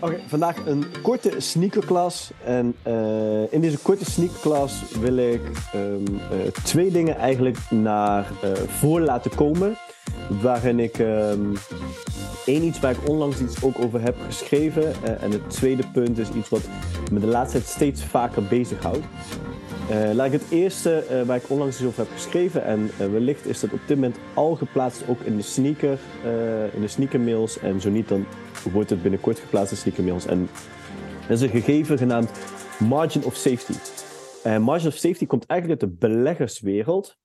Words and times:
Oké, 0.00 0.20
vandaag 0.26 0.66
een 0.66 0.84
korte 1.02 1.34
sneakerklas. 1.36 2.30
En 2.44 2.74
uh, 2.86 3.52
in 3.52 3.60
deze 3.60 3.78
korte 3.78 4.04
sneakerklas 4.04 4.82
wil 5.00 5.16
ik 5.16 5.40
um, 5.74 6.04
uh, 6.08 6.46
twee 6.62 6.90
dingen 6.90 7.16
eigenlijk 7.16 7.58
naar 7.70 8.30
uh, 8.44 8.50
voren 8.52 9.04
laten 9.04 9.34
komen. 9.34 9.76
Waarin 10.42 10.78
ik 10.78 10.98
um, 10.98 11.52
één 12.46 12.62
iets 12.62 12.80
waar 12.80 12.90
ik 12.90 13.08
onlangs 13.08 13.40
iets 13.40 13.62
ook 13.62 13.78
over 13.78 14.00
heb 14.00 14.16
geschreven. 14.26 14.94
en 15.20 15.30
het 15.30 15.50
tweede 15.50 15.82
punt 15.92 16.18
is 16.18 16.30
iets 16.30 16.48
wat 16.48 16.68
me 17.12 17.20
de 17.20 17.26
laatste 17.26 17.58
tijd 17.58 17.70
steeds 17.70 18.04
vaker 18.04 18.42
bezighoudt. 18.42 19.04
Uh, 19.90 20.12
laat 20.12 20.32
het 20.32 20.50
eerste 20.50 21.04
uh, 21.10 21.22
waar 21.22 21.36
ik 21.36 21.50
onlangs 21.50 21.76
iets 21.76 21.86
over 21.86 22.02
heb 22.02 22.12
geschreven. 22.12 22.64
En 22.64 22.90
uh, 23.00 23.10
wellicht 23.10 23.46
is 23.46 23.60
dat 23.60 23.72
op 23.72 23.80
dit 23.86 23.96
moment 23.96 24.16
al 24.34 24.54
geplaatst 24.54 25.08
ook 25.08 25.20
in 25.20 25.36
de 25.36 25.42
sneaker, 25.42 25.98
in 26.74 26.80
de 26.80 26.88
sneakermails. 26.88 27.58
En 27.58 27.80
zo 27.80 27.90
niet, 27.90 28.08
dan 28.08 28.26
wordt 28.72 28.90
het 28.90 29.02
binnenkort 29.02 29.38
geplaatst 29.38 29.72
in 29.72 29.78
sneakermails. 29.78 30.26
En 30.26 30.48
dat 31.28 31.36
is 31.36 31.40
een 31.40 31.48
gegeven 31.48 31.98
genaamd 31.98 32.30
margin 32.78 33.24
of 33.24 33.36
safety. 33.36 33.72
margin 34.58 34.88
of 34.88 34.94
safety 34.94 35.26
komt 35.26 35.46
eigenlijk 35.46 35.82
uit 35.82 35.90
de 35.90 35.96
beleggerswereld. 36.08 37.16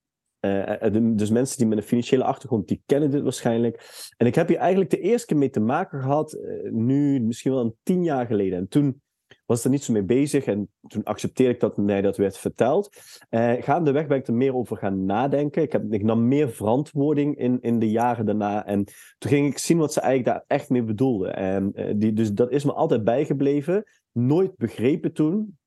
dus 1.02 1.30
mensen 1.30 1.58
die 1.58 1.68
met 1.68 1.78
een 1.78 1.84
financiële 1.84 2.24
achtergrond, 2.24 2.68
die 2.68 2.84
kennen 2.86 3.12
dit 3.12 3.22
waarschijnlijk. 3.22 4.08
En 4.18 4.28
ik 4.28 4.36
heb 4.36 4.48
hier 4.48 4.58
eigenlijk 4.58 4.90
de 4.90 5.00
eerste 5.00 5.28
keer 5.28 5.38
mee 5.38 5.50
te 5.50 5.60
maken 5.60 6.02
gehad, 6.02 6.38
nu 6.64 7.20
misschien 7.20 7.52
wel 7.52 7.62
een 7.62 7.76
tien 7.84 8.04
jaar 8.04 8.26
geleden. 8.26 8.58
En 8.58 8.68
toen 8.68 9.03
was 9.54 9.64
er 9.64 9.70
niet 9.70 9.84
zo 9.84 9.94
mee 9.94 10.04
bezig 10.04 10.46
en 10.46 10.70
toen 10.88 11.04
accepteerde 11.04 11.54
ik 11.54 11.60
dat 11.60 11.78
mij 11.78 12.02
dat 12.02 12.18
werd 12.18 12.38
verteld. 12.38 12.96
Uh, 13.30 13.54
gaandeweg 13.60 14.08
ben 14.08 14.18
ik 14.18 14.28
er 14.28 14.34
meer 14.34 14.56
over 14.56 14.78
gaan 14.78 15.06
nadenken. 15.06 15.62
Ik, 15.62 15.72
heb, 15.72 15.94
ik 15.94 16.04
nam 16.04 16.28
meer 16.28 16.50
verantwoording 16.50 17.38
in, 17.38 17.62
in 17.62 17.80
de 17.80 17.90
jaren 17.90 18.26
daarna 18.26 18.66
en 18.66 18.84
toen 19.18 19.32
ging 19.32 19.48
ik 19.48 19.58
zien 19.58 19.78
wat 19.78 19.94
ze 19.94 20.00
eigenlijk 20.00 20.38
daar 20.38 20.58
echt 20.58 20.70
mee 20.70 20.84
bedoelden. 20.84 21.36
En, 21.36 21.72
uh, 21.76 21.94
die, 21.96 22.14
dus 22.14 22.34
dat 22.34 22.52
is 22.52 22.64
me 22.64 22.74
altijd 22.74 23.04
bijgebleven. 23.04 23.84
Nooit 24.12 24.58
begrepen 24.58 25.14
toen, 25.14 25.58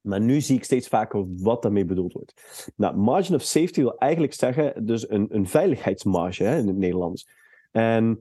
maar 0.00 0.20
nu 0.20 0.40
zie 0.40 0.56
ik 0.56 0.64
steeds 0.64 0.88
vaker 0.88 1.24
wat 1.36 1.62
daarmee 1.62 1.84
bedoeld 1.84 2.12
wordt. 2.12 2.72
Nou, 2.76 2.96
margin 2.96 3.34
of 3.34 3.42
safety 3.42 3.80
wil 3.80 3.98
eigenlijk 3.98 4.34
zeggen, 4.34 4.86
dus 4.86 5.10
een, 5.10 5.26
een 5.30 5.46
veiligheidsmarge 5.46 6.44
hè, 6.44 6.58
in 6.58 6.66
het 6.66 6.76
Nederlands. 6.76 7.28
En 7.70 8.18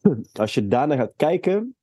als 0.32 0.54
je 0.54 0.68
daarna 0.68 0.96
gaat 0.96 1.12
kijken, 1.16 1.75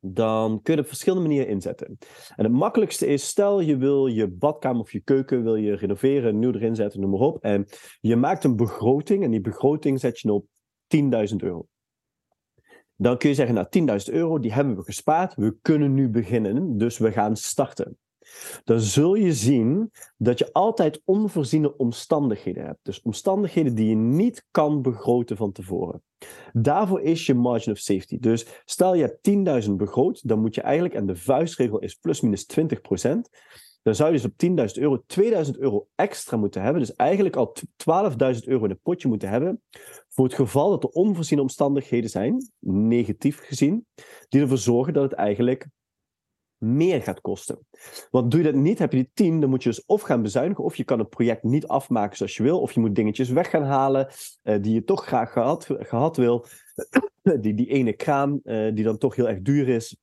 dan 0.00 0.48
kun 0.48 0.60
je 0.62 0.70
het 0.70 0.80
op 0.80 0.86
verschillende 0.86 1.28
manieren 1.28 1.48
inzetten. 1.48 1.98
En 2.36 2.44
het 2.44 2.52
makkelijkste 2.52 3.06
is, 3.06 3.26
stel 3.26 3.60
je 3.60 3.76
wil 3.76 4.06
je 4.06 4.28
badkamer 4.28 4.80
of 4.80 4.92
je 4.92 5.00
keuken 5.00 5.42
wil 5.42 5.56
je 5.56 5.74
renoveren, 5.74 6.38
nieuw 6.38 6.52
erin 6.52 6.74
zetten, 6.74 7.00
noem 7.00 7.10
maar 7.10 7.20
op. 7.20 7.42
En 7.42 7.66
je 8.00 8.16
maakt 8.16 8.44
een 8.44 8.56
begroting 8.56 9.24
en 9.24 9.30
die 9.30 9.40
begroting 9.40 10.00
zet 10.00 10.20
je 10.20 10.32
op 10.32 10.46
10.000 10.96 11.36
euro. 11.36 11.66
Dan 12.96 13.18
kun 13.18 13.28
je 13.28 13.34
zeggen, 13.34 13.54
nou 13.54 13.98
10.000 14.08 14.14
euro, 14.14 14.38
die 14.38 14.52
hebben 14.52 14.76
we 14.76 14.82
gespaard, 14.82 15.34
we 15.34 15.56
kunnen 15.62 15.94
nu 15.94 16.08
beginnen, 16.08 16.78
dus 16.78 16.98
we 16.98 17.12
gaan 17.12 17.36
starten 17.36 17.98
dan 18.64 18.80
zul 18.80 19.14
je 19.14 19.32
zien 19.32 19.90
dat 20.16 20.38
je 20.38 20.52
altijd 20.52 21.02
onvoorziene 21.04 21.76
omstandigheden 21.76 22.64
hebt. 22.64 22.78
Dus 22.82 23.02
omstandigheden 23.02 23.74
die 23.74 23.88
je 23.88 23.96
niet 23.96 24.46
kan 24.50 24.82
begroten 24.82 25.36
van 25.36 25.52
tevoren. 25.52 26.02
Daarvoor 26.52 27.00
is 27.00 27.26
je 27.26 27.34
margin 27.34 27.72
of 27.72 27.78
safety. 27.78 28.18
Dus 28.18 28.46
stel 28.64 28.94
je 28.94 29.02
hebt 29.02 29.64
10.000 29.66 29.72
begroot, 29.72 30.28
dan 30.28 30.40
moet 30.40 30.54
je 30.54 30.60
eigenlijk, 30.60 30.94
en 30.94 31.06
de 31.06 31.16
vuistregel 31.16 31.78
is 31.78 31.94
plus 31.94 32.20
minus 32.20 32.46
20%, 32.58 33.20
dan 33.82 33.94
zou 33.94 34.12
je 34.12 34.20
dus 34.20 34.24
op 34.24 34.32
10.000 34.76 34.82
euro 34.82 35.02
2000 35.06 35.58
euro 35.58 35.86
extra 35.94 36.36
moeten 36.36 36.62
hebben. 36.62 36.80
Dus 36.80 36.94
eigenlijk 36.94 37.36
al 37.36 37.56
12.000 37.56 38.44
euro 38.44 38.64
in 38.64 38.70
het 38.70 38.82
potje 38.82 39.08
moeten 39.08 39.28
hebben. 39.28 39.62
Voor 40.08 40.24
het 40.24 40.34
geval 40.34 40.70
dat 40.70 40.82
er 40.82 40.90
onvoorziene 40.90 41.42
omstandigheden 41.42 42.10
zijn, 42.10 42.50
negatief 42.66 43.38
gezien, 43.38 43.86
die 44.28 44.40
ervoor 44.40 44.58
zorgen 44.58 44.92
dat 44.92 45.02
het 45.02 45.12
eigenlijk 45.12 45.66
meer 46.60 47.02
gaat 47.02 47.20
kosten. 47.20 47.58
Want 48.10 48.30
doe 48.30 48.40
je 48.42 48.52
dat 48.52 48.60
niet, 48.60 48.78
heb 48.78 48.92
je 48.92 48.98
die 48.98 49.10
10, 49.14 49.40
dan 49.40 49.50
moet 49.50 49.62
je 49.62 49.68
dus 49.68 49.84
of 49.84 50.02
gaan 50.02 50.22
bezuinigen, 50.22 50.64
of 50.64 50.76
je 50.76 50.84
kan 50.84 50.98
het 50.98 51.08
project 51.08 51.42
niet 51.42 51.66
afmaken 51.66 52.16
zoals 52.16 52.36
je 52.36 52.42
wil, 52.42 52.60
of 52.60 52.72
je 52.72 52.80
moet 52.80 52.94
dingetjes 52.94 53.28
weg 53.28 53.50
gaan 53.50 53.62
halen 53.62 54.08
uh, 54.42 54.62
die 54.62 54.74
je 54.74 54.84
toch 54.84 55.06
graag 55.06 55.32
gehad, 55.32 55.66
gehad 55.78 56.16
wil. 56.16 56.46
die, 57.40 57.54
die 57.54 57.66
ene 57.66 57.92
kraan, 57.92 58.40
uh, 58.44 58.74
die 58.74 58.84
dan 58.84 58.98
toch 58.98 59.16
heel 59.16 59.28
erg 59.28 59.40
duur 59.40 59.68
is, 59.68 59.96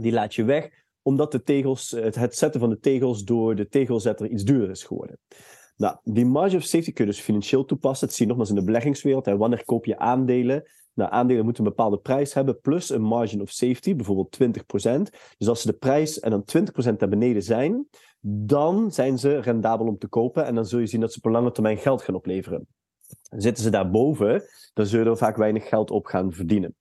die 0.00 0.12
laat 0.12 0.34
je 0.34 0.44
weg, 0.44 0.70
omdat 1.02 1.32
de 1.32 1.42
tegels, 1.42 1.90
het, 1.90 2.14
het 2.14 2.36
zetten 2.36 2.60
van 2.60 2.70
de 2.70 2.78
tegels 2.78 3.24
door 3.24 3.54
de 3.54 3.68
tegelzetter 3.68 4.28
iets 4.28 4.44
duurder 4.44 4.70
is 4.70 4.84
geworden. 4.84 5.18
Nou, 5.76 5.96
die 6.02 6.26
margin 6.26 6.58
of 6.58 6.64
safety 6.64 6.92
kun 6.92 7.04
je 7.04 7.10
dus 7.10 7.20
financieel 7.20 7.64
toepassen. 7.64 8.06
Dat 8.06 8.16
zie 8.16 8.24
je 8.24 8.30
nogmaals 8.32 8.54
in 8.54 8.60
de 8.60 8.64
beleggingswereld. 8.64 9.26
Hè. 9.26 9.36
Wanneer 9.36 9.64
koop 9.64 9.84
je 9.84 9.98
aandelen? 9.98 10.70
Nou, 10.96 11.10
aandelen 11.10 11.44
moeten 11.44 11.64
een 11.64 11.70
bepaalde 11.70 11.98
prijs 11.98 12.34
hebben, 12.34 12.60
plus 12.60 12.90
een 12.90 13.02
margin 13.02 13.40
of 13.40 13.50
safety, 13.50 13.96
bijvoorbeeld 13.96 14.38
20%. 14.42 15.16
Dus 15.38 15.48
als 15.48 15.60
ze 15.60 15.66
de 15.66 15.76
prijs 15.76 16.20
en 16.20 16.30
dan 16.30 16.44
20% 16.92 16.96
naar 16.98 17.08
beneden 17.08 17.42
zijn, 17.42 17.88
dan 18.20 18.92
zijn 18.92 19.18
ze 19.18 19.40
rendabel 19.40 19.86
om 19.86 19.98
te 19.98 20.08
kopen. 20.08 20.44
En 20.44 20.54
dan 20.54 20.66
zul 20.66 20.78
je 20.78 20.86
zien 20.86 21.00
dat 21.00 21.12
ze 21.12 21.18
op 21.22 21.32
lange 21.32 21.52
termijn 21.52 21.78
geld 21.78 22.02
gaan 22.02 22.14
opleveren. 22.14 22.66
Zitten 23.30 23.64
ze 23.64 23.70
daarboven, 23.70 24.42
dan 24.74 24.86
zullen 24.86 25.06
er 25.06 25.16
vaak 25.16 25.36
weinig 25.36 25.68
geld 25.68 25.90
op 25.90 26.06
gaan 26.06 26.32
verdienen. 26.32 26.74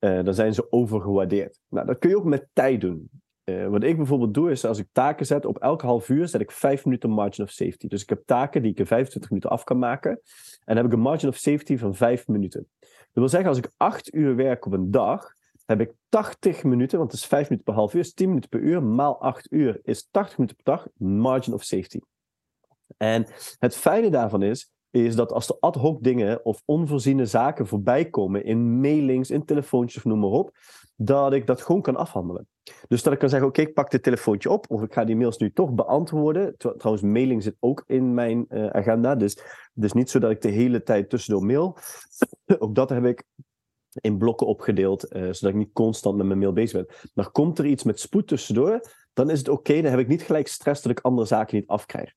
Uh, 0.00 0.24
dan 0.24 0.34
zijn 0.34 0.54
ze 0.54 0.72
overgewaardeerd. 0.72 1.60
Nou, 1.68 1.86
dat 1.86 1.98
kun 1.98 2.10
je 2.10 2.16
ook 2.16 2.24
met 2.24 2.48
tijd 2.52 2.80
doen. 2.80 3.10
Uh, 3.44 3.68
wat 3.68 3.82
ik 3.82 3.96
bijvoorbeeld 3.96 4.34
doe, 4.34 4.50
is 4.50 4.64
als 4.64 4.78
ik 4.78 4.86
taken 4.92 5.26
zet, 5.26 5.44
op 5.44 5.58
elke 5.58 5.86
half 5.86 6.08
uur 6.08 6.28
zet 6.28 6.40
ik 6.40 6.50
5 6.50 6.84
minuten 6.84 7.10
margin 7.10 7.44
of 7.44 7.50
safety. 7.50 7.88
Dus 7.88 8.02
ik 8.02 8.08
heb 8.08 8.22
taken 8.24 8.62
die 8.62 8.70
ik 8.70 8.78
in 8.78 8.86
25 8.86 9.30
minuten 9.30 9.50
af 9.50 9.64
kan 9.64 9.78
maken. 9.78 10.10
En 10.10 10.20
dan 10.64 10.76
heb 10.76 10.86
ik 10.86 10.92
een 10.92 11.00
margin 11.00 11.28
of 11.28 11.36
safety 11.36 11.76
van 11.76 11.94
5 11.94 12.28
minuten. 12.28 12.68
Wil 13.12 13.28
zeggen, 13.28 13.48
als 13.48 13.58
ik 13.58 13.70
8 13.76 14.14
uur 14.14 14.36
werk 14.36 14.66
op 14.66 14.72
een 14.72 14.90
dag, 14.90 15.34
heb 15.66 15.80
ik 15.80 15.92
80 16.08 16.64
minuten, 16.64 16.98
want 16.98 17.12
het 17.12 17.20
is 17.20 17.26
5 17.26 17.42
minuten 17.42 17.64
per 17.64 17.74
half 17.74 17.94
uur, 17.94 18.00
is 18.00 18.14
10 18.14 18.28
minuten 18.28 18.50
per 18.50 18.60
uur, 18.60 18.82
maal 18.82 19.20
8 19.20 19.52
uur 19.52 19.80
is 19.82 20.08
80 20.10 20.38
minuten 20.38 20.62
per 20.62 20.74
dag, 20.74 20.86
margin 20.96 21.52
of 21.52 21.62
safety. 21.62 21.98
En 22.96 23.26
het 23.58 23.76
fijne 23.76 24.10
daarvan 24.10 24.42
is, 24.42 24.72
is 24.90 25.14
dat 25.14 25.32
als 25.32 25.48
er 25.48 25.56
ad 25.60 25.74
hoc 25.74 26.02
dingen 26.02 26.44
of 26.44 26.62
onvoorziene 26.64 27.26
zaken 27.26 27.66
voorbij 27.66 28.10
komen 28.10 28.44
in 28.44 28.80
mailings, 28.80 29.30
in 29.30 29.44
telefoontjes 29.44 29.96
of 29.96 30.10
noem 30.10 30.18
maar 30.18 30.30
op, 30.30 30.56
dat 30.96 31.32
ik 31.32 31.46
dat 31.46 31.62
gewoon 31.62 31.82
kan 31.82 31.96
afhandelen. 31.96 32.48
Dus 32.88 33.02
dat 33.02 33.12
ik 33.12 33.18
kan 33.18 33.28
zeggen, 33.28 33.48
oké, 33.48 33.60
ik 33.60 33.74
pak 33.74 33.90
dit 33.90 34.02
telefoontje 34.02 34.50
op 34.50 34.70
of 34.70 34.82
ik 34.82 34.92
ga 34.92 35.04
die 35.04 35.16
mails 35.16 35.38
nu 35.38 35.52
toch 35.52 35.72
beantwoorden. 35.72 36.54
Trouwens, 36.56 37.02
mailing 37.02 37.42
zit 37.42 37.56
ook 37.60 37.84
in 37.86 38.14
mijn 38.14 38.46
uh, 38.48 38.66
agenda, 38.66 39.14
dus 39.14 39.38
dus 39.74 39.92
niet 39.92 40.10
zo 40.10 40.18
dat 40.18 40.30
ik 40.30 40.40
de 40.40 40.48
hele 40.48 40.82
tijd 40.82 41.10
tussendoor 41.10 41.44
mail. 41.44 41.76
ook 42.58 42.74
dat 42.74 42.90
heb 42.90 43.04
ik 43.04 43.24
in 44.00 44.18
blokken 44.18 44.46
opgedeeld, 44.46 45.14
uh, 45.14 45.22
zodat 45.22 45.42
ik 45.42 45.54
niet 45.54 45.72
constant 45.72 46.16
met 46.16 46.26
mijn 46.26 46.38
mail 46.38 46.52
bezig 46.52 46.86
ben. 46.86 46.96
Maar 47.14 47.30
komt 47.30 47.58
er 47.58 47.66
iets 47.66 47.82
met 47.82 48.00
spoed 48.00 48.28
tussendoor, 48.28 48.80
dan 49.12 49.30
is 49.30 49.38
het 49.38 49.48
oké, 49.48 49.82
dan 49.82 49.90
heb 49.90 50.00
ik 50.00 50.08
niet 50.08 50.22
gelijk 50.22 50.48
stress 50.48 50.82
dat 50.82 50.92
ik 50.92 51.00
andere 51.00 51.26
zaken 51.26 51.56
niet 51.56 51.68
afkrijg. 51.68 52.14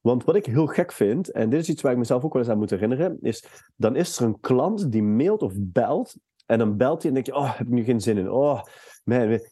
Want 0.00 0.24
wat 0.24 0.34
ik 0.34 0.46
heel 0.46 0.66
gek 0.66 0.92
vind, 0.92 1.30
en 1.30 1.50
dit 1.50 1.60
is 1.60 1.68
iets 1.68 1.82
waar 1.82 1.92
ik 1.92 1.98
mezelf 1.98 2.24
ook 2.24 2.32
wel 2.32 2.42
eens 2.42 2.50
aan 2.50 2.58
moet 2.58 2.70
herinneren, 2.70 3.18
is 3.20 3.44
dan 3.76 3.96
is 3.96 4.18
er 4.18 4.24
een 4.24 4.40
klant 4.40 4.92
die 4.92 5.02
mailt 5.02 5.42
of 5.42 5.52
belt. 5.56 6.16
En 6.46 6.58
dan 6.58 6.76
belt 6.76 7.02
hij 7.02 7.08
en 7.08 7.14
denk 7.14 7.26
je, 7.26 7.34
oh, 7.34 7.56
heb 7.56 7.66
ik 7.66 7.72
nu 7.72 7.84
geen 7.84 8.00
zin 8.00 8.18
in. 8.18 8.30
Oh. 8.30 8.62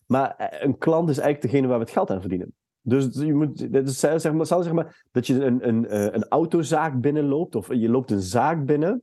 Maar 0.06 0.36
eh, 0.36 0.64
een 0.64 0.78
klant 0.78 1.08
is 1.08 1.18
eigenlijk 1.18 1.52
degene 1.52 1.68
waar 1.68 1.78
we 1.78 1.84
het 1.84 1.92
geld 1.92 2.10
aan 2.10 2.20
verdienen. 2.20 2.54
Dus 2.82 3.08
je 3.12 3.34
moet, 3.34 3.72
dat 3.72 3.90
zeg 3.90 4.32
maar, 4.32 4.46
zeg 4.46 4.72
maar, 4.72 5.04
dat 5.10 5.26
je 5.26 5.44
een, 5.44 5.68
een, 5.68 5.86
eh, 5.86 6.04
een 6.04 6.28
autozaak 6.28 7.00
binnenloopt, 7.00 7.54
of 7.54 7.74
je 7.74 7.88
loopt 7.88 8.10
een 8.10 8.20
zaak 8.20 8.64
binnen. 8.66 9.02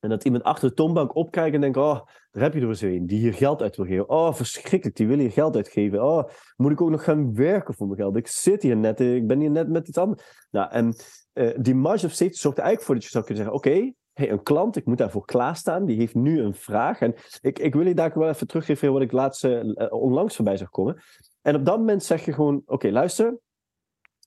En 0.00 0.08
dat 0.08 0.24
iemand 0.24 0.42
achter 0.42 0.68
de 0.68 0.74
toonbank 0.74 1.14
opkijkt 1.14 1.54
en 1.54 1.60
denkt: 1.60 1.76
Oh, 1.76 2.00
daar 2.30 2.42
heb 2.42 2.54
je 2.54 2.60
er 2.60 2.68
eens 2.68 2.80
een 2.80 3.06
die 3.06 3.18
hier 3.18 3.34
geld 3.34 3.62
uit 3.62 3.76
wil 3.76 3.86
geven. 3.86 4.08
Oh, 4.08 4.34
verschrikkelijk, 4.34 4.96
die 4.96 5.06
wil 5.06 5.18
hier 5.18 5.30
geld 5.30 5.56
uitgeven. 5.56 6.04
Oh, 6.04 6.28
moet 6.56 6.72
ik 6.72 6.80
ook 6.80 6.90
nog 6.90 7.04
gaan 7.04 7.34
werken 7.34 7.74
voor 7.74 7.86
mijn 7.86 7.98
geld? 7.98 8.16
Ik 8.16 8.26
zit 8.26 8.62
hier 8.62 8.76
net, 8.76 9.00
ik 9.00 9.26
ben 9.26 9.40
hier 9.40 9.50
net 9.50 9.68
met 9.68 9.88
iets 9.88 9.98
anders. 9.98 10.46
Nou, 10.50 10.70
en 10.70 10.94
uh, 11.34 11.50
die 11.56 11.74
marge 11.74 12.06
of 12.06 12.12
safety 12.12 12.38
zorgt 12.38 12.58
eigenlijk 12.58 12.86
voor 12.86 12.94
dat 12.94 13.04
je 13.04 13.10
zou 13.10 13.24
kunnen 13.24 13.44
zeggen: 13.44 13.60
Oké, 13.62 13.92
hey, 14.18 14.30
een 14.30 14.42
klant, 14.42 14.76
ik 14.76 14.84
moet 14.84 14.98
daarvoor 14.98 15.24
klaarstaan, 15.24 15.84
die 15.84 15.96
heeft 15.96 16.14
nu 16.14 16.40
een 16.40 16.54
vraag. 16.54 17.00
En 17.00 17.14
ik, 17.40 17.58
ik 17.58 17.74
wil 17.74 17.86
je 17.86 17.94
daar 17.94 18.18
wel 18.18 18.28
even 18.28 18.46
teruggeven 18.46 18.92
wat 18.92 19.02
ik 19.02 19.12
laatst 19.12 19.44
uh, 19.44 19.74
onlangs 19.88 20.36
voorbij 20.36 20.56
zag 20.56 20.70
komen. 20.70 21.02
En 21.42 21.54
op 21.54 21.64
dat 21.64 21.78
moment 21.78 22.04
zeg 22.04 22.24
je 22.24 22.32
gewoon: 22.32 22.62
Oké, 22.66 22.90
luister. 22.90 23.38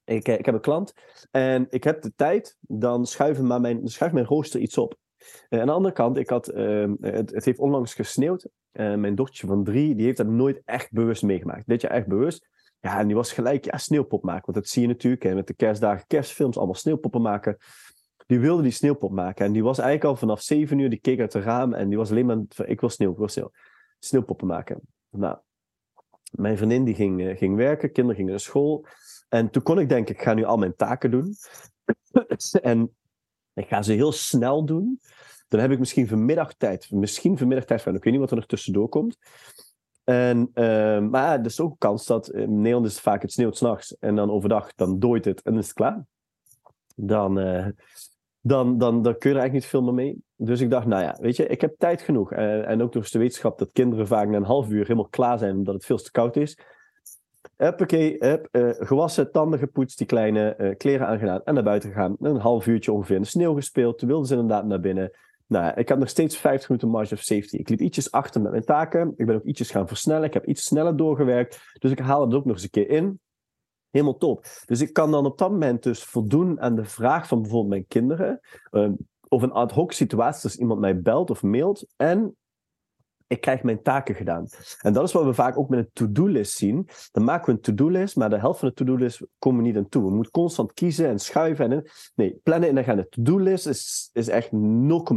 Ik, 0.03 0.27
ik 0.27 0.45
heb 0.45 0.55
een 0.55 0.61
klant 0.61 0.93
en 1.31 1.67
ik 1.69 1.83
heb 1.83 2.01
de 2.01 2.13
tijd, 2.15 2.57
dan 2.59 3.05
schuiven 3.05 3.47
maar 3.47 3.61
mijn, 3.61 3.87
schuif 3.87 4.11
mijn 4.11 4.25
rooster 4.25 4.59
iets 4.59 4.77
op. 4.77 4.95
Uh, 5.49 5.59
aan 5.59 5.65
de 5.65 5.71
andere 5.71 5.93
kant, 5.93 6.17
ik 6.17 6.29
had, 6.29 6.53
uh, 6.53 6.91
het, 7.01 7.31
het, 7.31 7.45
heeft 7.45 7.59
onlangs 7.59 7.93
gesneeuwd. 7.93 8.47
Mijn 8.71 9.15
dochtertje 9.15 9.47
van 9.47 9.63
drie, 9.63 9.95
die 9.95 10.05
heeft 10.05 10.17
dat 10.17 10.27
nooit 10.27 10.61
echt 10.65 10.91
bewust 10.91 11.23
meegemaakt. 11.23 11.67
Dit 11.67 11.81
jaar 11.81 11.91
echt 11.91 12.07
bewust. 12.07 12.49
Ja, 12.79 12.99
en 12.99 13.07
die 13.07 13.15
was 13.15 13.31
gelijk 13.31 13.65
ja, 13.65 13.77
sneeuwpop 13.77 14.23
maken. 14.23 14.45
Want 14.45 14.57
dat 14.57 14.67
zie 14.67 14.81
je 14.81 14.87
natuurlijk. 14.87 15.23
Hè, 15.23 15.35
met 15.35 15.47
de 15.47 15.53
kerstdagen, 15.53 16.07
kerstfilms, 16.07 16.57
allemaal 16.57 16.75
sneeuwpoppen 16.75 17.21
maken. 17.21 17.57
Die 18.31 18.39
wilde 18.39 18.61
die 18.61 18.71
sneeuwpop 18.71 19.11
maken. 19.11 19.45
En 19.45 19.51
die 19.51 19.63
was 19.63 19.77
eigenlijk 19.77 20.09
al 20.09 20.15
vanaf 20.15 20.41
zeven 20.41 20.79
uur, 20.79 20.89
die 20.89 20.99
keek 20.99 21.19
uit 21.19 21.33
het 21.33 21.43
raam. 21.43 21.73
En 21.73 21.89
die 21.89 21.97
was 21.97 22.11
alleen 22.11 22.25
maar 22.25 22.37
van, 22.49 22.65
ik 22.67 22.79
wil 22.79 22.89
sneeuw, 22.89 23.11
ik 23.11 23.17
wil 23.17 23.27
sneeuw. 23.27 23.51
Sneeuwpoppen 23.99 24.47
maken. 24.47 24.81
Nou, 25.09 25.37
mijn 26.31 26.57
vriendin 26.57 26.83
die 26.83 26.95
ging, 26.95 27.37
ging 27.37 27.55
werken, 27.55 27.91
kinderen 27.91 28.15
gingen 28.15 28.31
naar 28.31 28.39
school. 28.39 28.85
En 29.29 29.49
toen 29.49 29.63
kon 29.63 29.79
ik 29.79 29.89
denken, 29.89 30.15
ik 30.15 30.21
ga 30.21 30.33
nu 30.33 30.43
al 30.43 30.57
mijn 30.57 30.75
taken 30.75 31.11
doen. 31.11 31.35
en 32.61 32.95
ik 33.53 33.67
ga 33.67 33.81
ze 33.81 33.93
heel 33.93 34.11
snel 34.11 34.65
doen. 34.65 34.99
Dan 35.47 35.59
heb 35.59 35.71
ik 35.71 35.79
misschien 35.79 36.07
vanmiddag 36.07 36.53
tijd. 36.53 36.91
Misschien 36.91 37.37
vanmiddag 37.37 37.65
tijd 37.65 37.81
van. 37.81 37.95
Ik 37.95 38.03
weet 38.03 38.13
niet 38.13 38.21
wat 38.21 38.31
er 38.31 38.37
nog 38.37 38.45
tussendoor 38.45 38.89
komt. 38.89 39.17
En, 40.03 40.51
uh, 40.53 40.99
maar 40.99 41.39
er 41.39 41.45
is 41.45 41.59
ook 41.59 41.71
een 41.71 41.77
kans 41.77 42.05
dat 42.05 42.29
in 42.29 42.55
Nederland 42.61 42.85
is 42.85 42.99
vaak 42.99 43.21
het 43.21 43.31
sneeuwt 43.31 43.57
s'nachts 43.57 43.97
en 43.97 44.15
dan 44.15 44.31
overdag, 44.31 44.75
dan 44.75 44.99
dooit 44.99 45.25
het 45.25 45.41
en 45.41 45.57
is 45.57 45.65
het 45.65 45.73
klaar. 45.73 46.05
Dan, 46.95 47.39
uh, 47.39 47.67
dan, 48.41 48.77
dan, 48.77 49.01
dan 49.01 49.17
kun 49.17 49.29
je 49.29 49.35
er 49.35 49.41
eigenlijk 49.41 49.53
niet 49.53 49.65
veel 49.65 49.81
meer 49.81 49.93
mee. 49.93 50.23
Dus 50.35 50.61
ik 50.61 50.69
dacht, 50.69 50.85
nou 50.85 51.03
ja, 51.03 51.17
weet 51.19 51.35
je, 51.35 51.47
ik 51.47 51.61
heb 51.61 51.75
tijd 51.77 52.01
genoeg. 52.01 52.33
Uh, 52.33 52.69
en 52.69 52.81
ook 52.81 52.93
nog 52.93 53.03
eens 53.03 53.11
de 53.11 53.19
wetenschap 53.19 53.59
dat 53.59 53.69
kinderen 53.73 54.07
vaak 54.07 54.27
na 54.27 54.37
een 54.37 54.43
half 54.43 54.69
uur 54.69 54.81
helemaal 54.81 55.07
klaar 55.09 55.37
zijn 55.37 55.55
omdat 55.55 55.73
het 55.73 55.85
veel 55.85 55.97
te 55.97 56.11
koud 56.11 56.35
is. 56.35 56.57
Huppakee, 57.57 58.15
hup, 58.19 58.47
uh, 58.51 58.69
gewassen, 58.69 59.31
tanden 59.31 59.59
gepoetst, 59.59 59.97
die 59.97 60.07
kleine 60.07 60.55
uh, 60.57 60.75
kleren 60.77 61.07
aangedaan 61.07 61.43
en 61.43 61.53
naar 61.53 61.63
buiten 61.63 61.89
gegaan. 61.89 62.15
Een 62.19 62.35
half 62.35 62.67
uurtje 62.67 62.91
ongeveer 62.91 63.15
in 63.15 63.21
de 63.21 63.27
sneeuw 63.27 63.53
gespeeld. 63.53 63.97
Toen 63.97 64.07
wilden 64.07 64.27
ze 64.27 64.33
inderdaad 64.33 64.65
naar 64.65 64.79
binnen. 64.79 65.11
Nou, 65.47 65.73
ik 65.75 65.89
had 65.89 65.99
nog 65.99 66.09
steeds 66.09 66.37
50 66.37 66.69
minuten 66.69 66.89
margin 66.89 67.17
of 67.17 67.23
safety. 67.23 67.55
Ik 67.55 67.69
liep 67.69 67.81
ietsjes 67.81 68.11
achter 68.11 68.41
met 68.41 68.51
mijn 68.51 68.63
taken. 68.63 69.13
Ik 69.15 69.25
ben 69.25 69.35
ook 69.35 69.43
ietsjes 69.43 69.71
gaan 69.71 69.87
versnellen. 69.87 70.23
Ik 70.23 70.33
heb 70.33 70.45
iets 70.45 70.63
sneller 70.63 70.97
doorgewerkt. 70.97 71.59
Dus 71.79 71.91
ik 71.91 71.99
haal 71.99 72.21
het 72.21 72.33
ook 72.33 72.45
nog 72.45 72.53
eens 72.53 72.63
een 72.63 72.69
keer 72.69 72.89
in. 72.89 73.19
Helemaal 73.91 74.17
top. 74.17 74.45
Dus 74.65 74.81
ik 74.81 74.93
kan 74.93 75.11
dan 75.11 75.25
op 75.25 75.37
dat 75.37 75.51
moment 75.51 75.83
dus 75.83 76.03
voldoen 76.03 76.61
aan 76.61 76.75
de 76.75 76.85
vraag 76.85 77.27
van 77.27 77.41
bijvoorbeeld 77.41 77.71
mijn 77.71 77.87
kinderen. 77.87 78.39
Uh, 78.71 78.89
of 79.27 79.41
een 79.41 79.51
ad 79.51 79.71
hoc 79.71 79.91
situatie, 79.91 80.43
als 80.43 80.57
iemand 80.57 80.79
mij 80.79 81.01
belt 81.01 81.29
of 81.29 81.43
mailt. 81.43 81.85
En 81.95 82.35
ik 83.31 83.41
krijg 83.41 83.63
mijn 83.63 83.81
taken 83.81 84.15
gedaan. 84.15 84.47
En 84.81 84.93
dat 84.93 85.03
is 85.03 85.11
wat 85.11 85.25
we 85.25 85.33
vaak 85.33 85.57
ook 85.57 85.69
met 85.69 85.79
een 85.79 85.89
to-do-list 85.93 86.57
zien. 86.57 86.87
Dan 87.11 87.23
maken 87.23 87.45
we 87.45 87.51
een 87.51 87.61
to-do-list, 87.61 88.15
maar 88.15 88.29
de 88.29 88.39
helft 88.39 88.59
van 88.59 88.67
de 88.67 88.73
to-do-list 88.73 89.21
komen 89.39 89.61
we 89.61 89.67
niet 89.67 89.77
aan 89.77 89.89
toe. 89.89 90.03
We 90.03 90.11
moeten 90.11 90.31
constant 90.31 90.73
kiezen 90.73 91.07
en 91.07 91.19
schuiven. 91.19 91.71
En, 91.71 91.89
nee, 92.15 92.39
plannen 92.43 92.69
in 92.69 92.75
de 92.75 92.81
agenda. 92.81 93.05
To-do-list 93.09 93.67
is, 93.67 94.09
is 94.13 94.27
echt 94.27 94.49
0,0. 94.51 94.51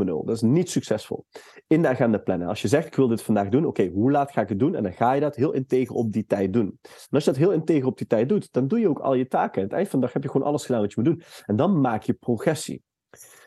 Dat 0.05 0.31
is 0.35 0.41
niet 0.41 0.71
succesvol. 0.71 1.25
In 1.67 1.83
de 1.83 1.89
agenda 1.89 2.19
plannen. 2.19 2.49
Als 2.49 2.63
je 2.63 2.69
zegt, 2.69 2.87
ik 2.87 2.95
wil 2.95 3.09
dit 3.09 3.23
vandaag 3.23 3.49
doen, 3.49 3.67
oké, 3.67 3.87
hoe 3.87 4.11
laat 4.11 4.33
ga 4.33 4.41
ik 4.41 4.49
het 4.49 4.59
doen? 4.59 4.75
En 4.75 4.83
dan 4.83 4.93
ga 4.93 5.13
je 5.13 5.21
dat 5.21 5.37
heel 5.37 5.53
integer 5.53 5.95
op 5.95 6.13
die 6.13 6.27
tijd 6.27 6.53
doen. 6.53 6.79
En 6.83 7.09
als 7.11 7.25
je 7.25 7.31
dat 7.31 7.39
heel 7.39 7.53
integer 7.53 7.87
op 7.87 7.99
die 7.99 8.07
tijd 8.07 8.29
doet, 8.29 8.49
dan 8.53 8.69
doe 8.69 8.81
je 8.81 8.89
ook 8.89 8.99
al 8.99 9.15
je 9.15 9.29
taken. 9.29 9.63
Aan 9.63 9.69
het 9.69 9.77
eind 9.77 9.89
van 9.89 9.99
de 9.99 10.05
dag 10.05 10.15
heb 10.15 10.23
je 10.23 10.31
gewoon 10.31 10.47
alles 10.47 10.65
gedaan 10.65 10.81
wat 10.81 10.93
je 10.93 11.01
moet 11.01 11.11
doen. 11.11 11.23
En 11.47 11.57
dan 11.57 11.81
maak 11.81 12.03
je 12.03 12.13
progressie. 12.13 12.83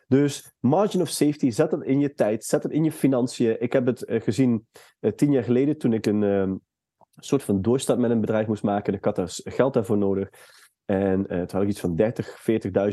Dus 0.07 0.51
margin 0.59 1.01
of 1.01 1.09
safety, 1.09 1.49
zet 1.49 1.71
het 1.71 1.83
in 1.83 1.99
je 1.99 2.13
tijd, 2.13 2.45
zet 2.45 2.63
het 2.63 2.71
in 2.71 2.83
je 2.83 2.91
financiën. 2.91 3.61
Ik 3.61 3.73
heb 3.73 3.85
het 3.85 4.07
uh, 4.07 4.21
gezien 4.21 4.67
uh, 4.99 5.11
tien 5.11 5.31
jaar 5.31 5.43
geleden 5.43 5.77
toen 5.77 5.93
ik 5.93 6.05
een 6.05 6.21
uh, 6.21 6.51
soort 7.15 7.43
van 7.43 7.61
doorstart 7.61 7.99
met 7.99 8.11
een 8.11 8.21
bedrijf 8.21 8.47
moest 8.47 8.63
maken. 8.63 8.93
Ik 8.93 9.05
had 9.05 9.15
daar 9.15 9.29
geld 9.43 9.73
daarvoor 9.73 9.97
nodig. 9.97 10.29
En 10.85 11.25
toen 11.27 11.47
had 11.49 11.61
ik 11.61 11.67
iets 11.67 11.79
van 11.79 11.95
30, 11.95 12.45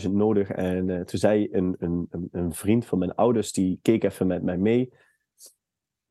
40.000 0.05 0.11
nodig. 0.11 0.51
En 0.51 0.87
toen 0.87 1.19
zei 1.19 1.49
een, 1.51 1.77
een, 1.79 2.09
een, 2.33 2.53
vriend 2.53 2.87
van 2.87 2.99
mijn 2.99 3.15
ouders, 3.15 3.53
die 3.53 3.79
keek 3.83 4.05
even 4.05 4.27
met 4.27 4.43
mij 4.43 4.57
mee. 4.57 4.89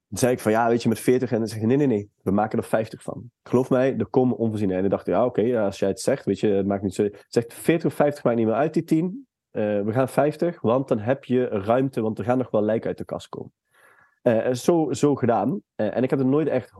Toen 0.07 0.17
zei 0.17 0.33
ik 0.33 0.39
van 0.39 0.51
ja, 0.51 0.67
weet 0.67 0.83
je, 0.83 0.89
met 0.89 0.99
40. 0.99 1.31
En 1.31 1.37
dan 1.37 1.47
zeg 1.47 1.59
je 1.59 1.65
nee, 1.65 1.77
nee, 1.77 1.87
nee, 1.87 2.09
we 2.21 2.31
maken 2.31 2.57
er 2.57 2.63
50 2.63 3.01
van. 3.01 3.31
Geloof 3.43 3.69
mij, 3.69 3.97
er 3.97 4.07
komen 4.07 4.37
onvoorziene. 4.37 4.73
En 4.73 4.83
ik 4.83 4.89
dacht, 4.89 5.05
ja, 5.05 5.25
oké, 5.25 5.59
als 5.59 5.79
jij 5.79 5.89
het 5.89 5.99
zegt, 5.99 6.25
weet 6.25 6.39
je, 6.39 6.47
het 6.47 6.65
maakt 6.65 6.83
niet 6.83 6.93
zo. 6.93 7.09
Zegt 7.27 7.53
40 7.53 7.85
of 7.85 7.93
50 7.93 8.23
maakt 8.23 8.37
niet 8.37 8.45
meer 8.45 8.55
uit, 8.55 8.73
die 8.73 8.83
10. 8.83 9.27
Uh, 9.53 9.81
we 9.81 9.91
gaan 9.91 10.09
50, 10.09 10.61
want 10.61 10.87
dan 10.87 10.99
heb 10.99 11.23
je 11.23 11.47
ruimte, 11.47 12.01
want 12.01 12.19
er 12.19 12.25
gaan 12.25 12.37
nog 12.37 12.51
wel 12.51 12.61
lijken 12.61 12.87
uit 12.87 12.97
de 12.97 13.05
kast 13.05 13.29
komen. 13.29 13.51
Uh, 14.23 14.53
zo, 14.53 14.91
zo 14.91 15.15
gedaan. 15.15 15.61
En 15.75 16.03
ik 16.03 16.09
heb 16.09 16.19
het 16.19 16.27
nooit 16.27 16.47
echt 16.47 16.71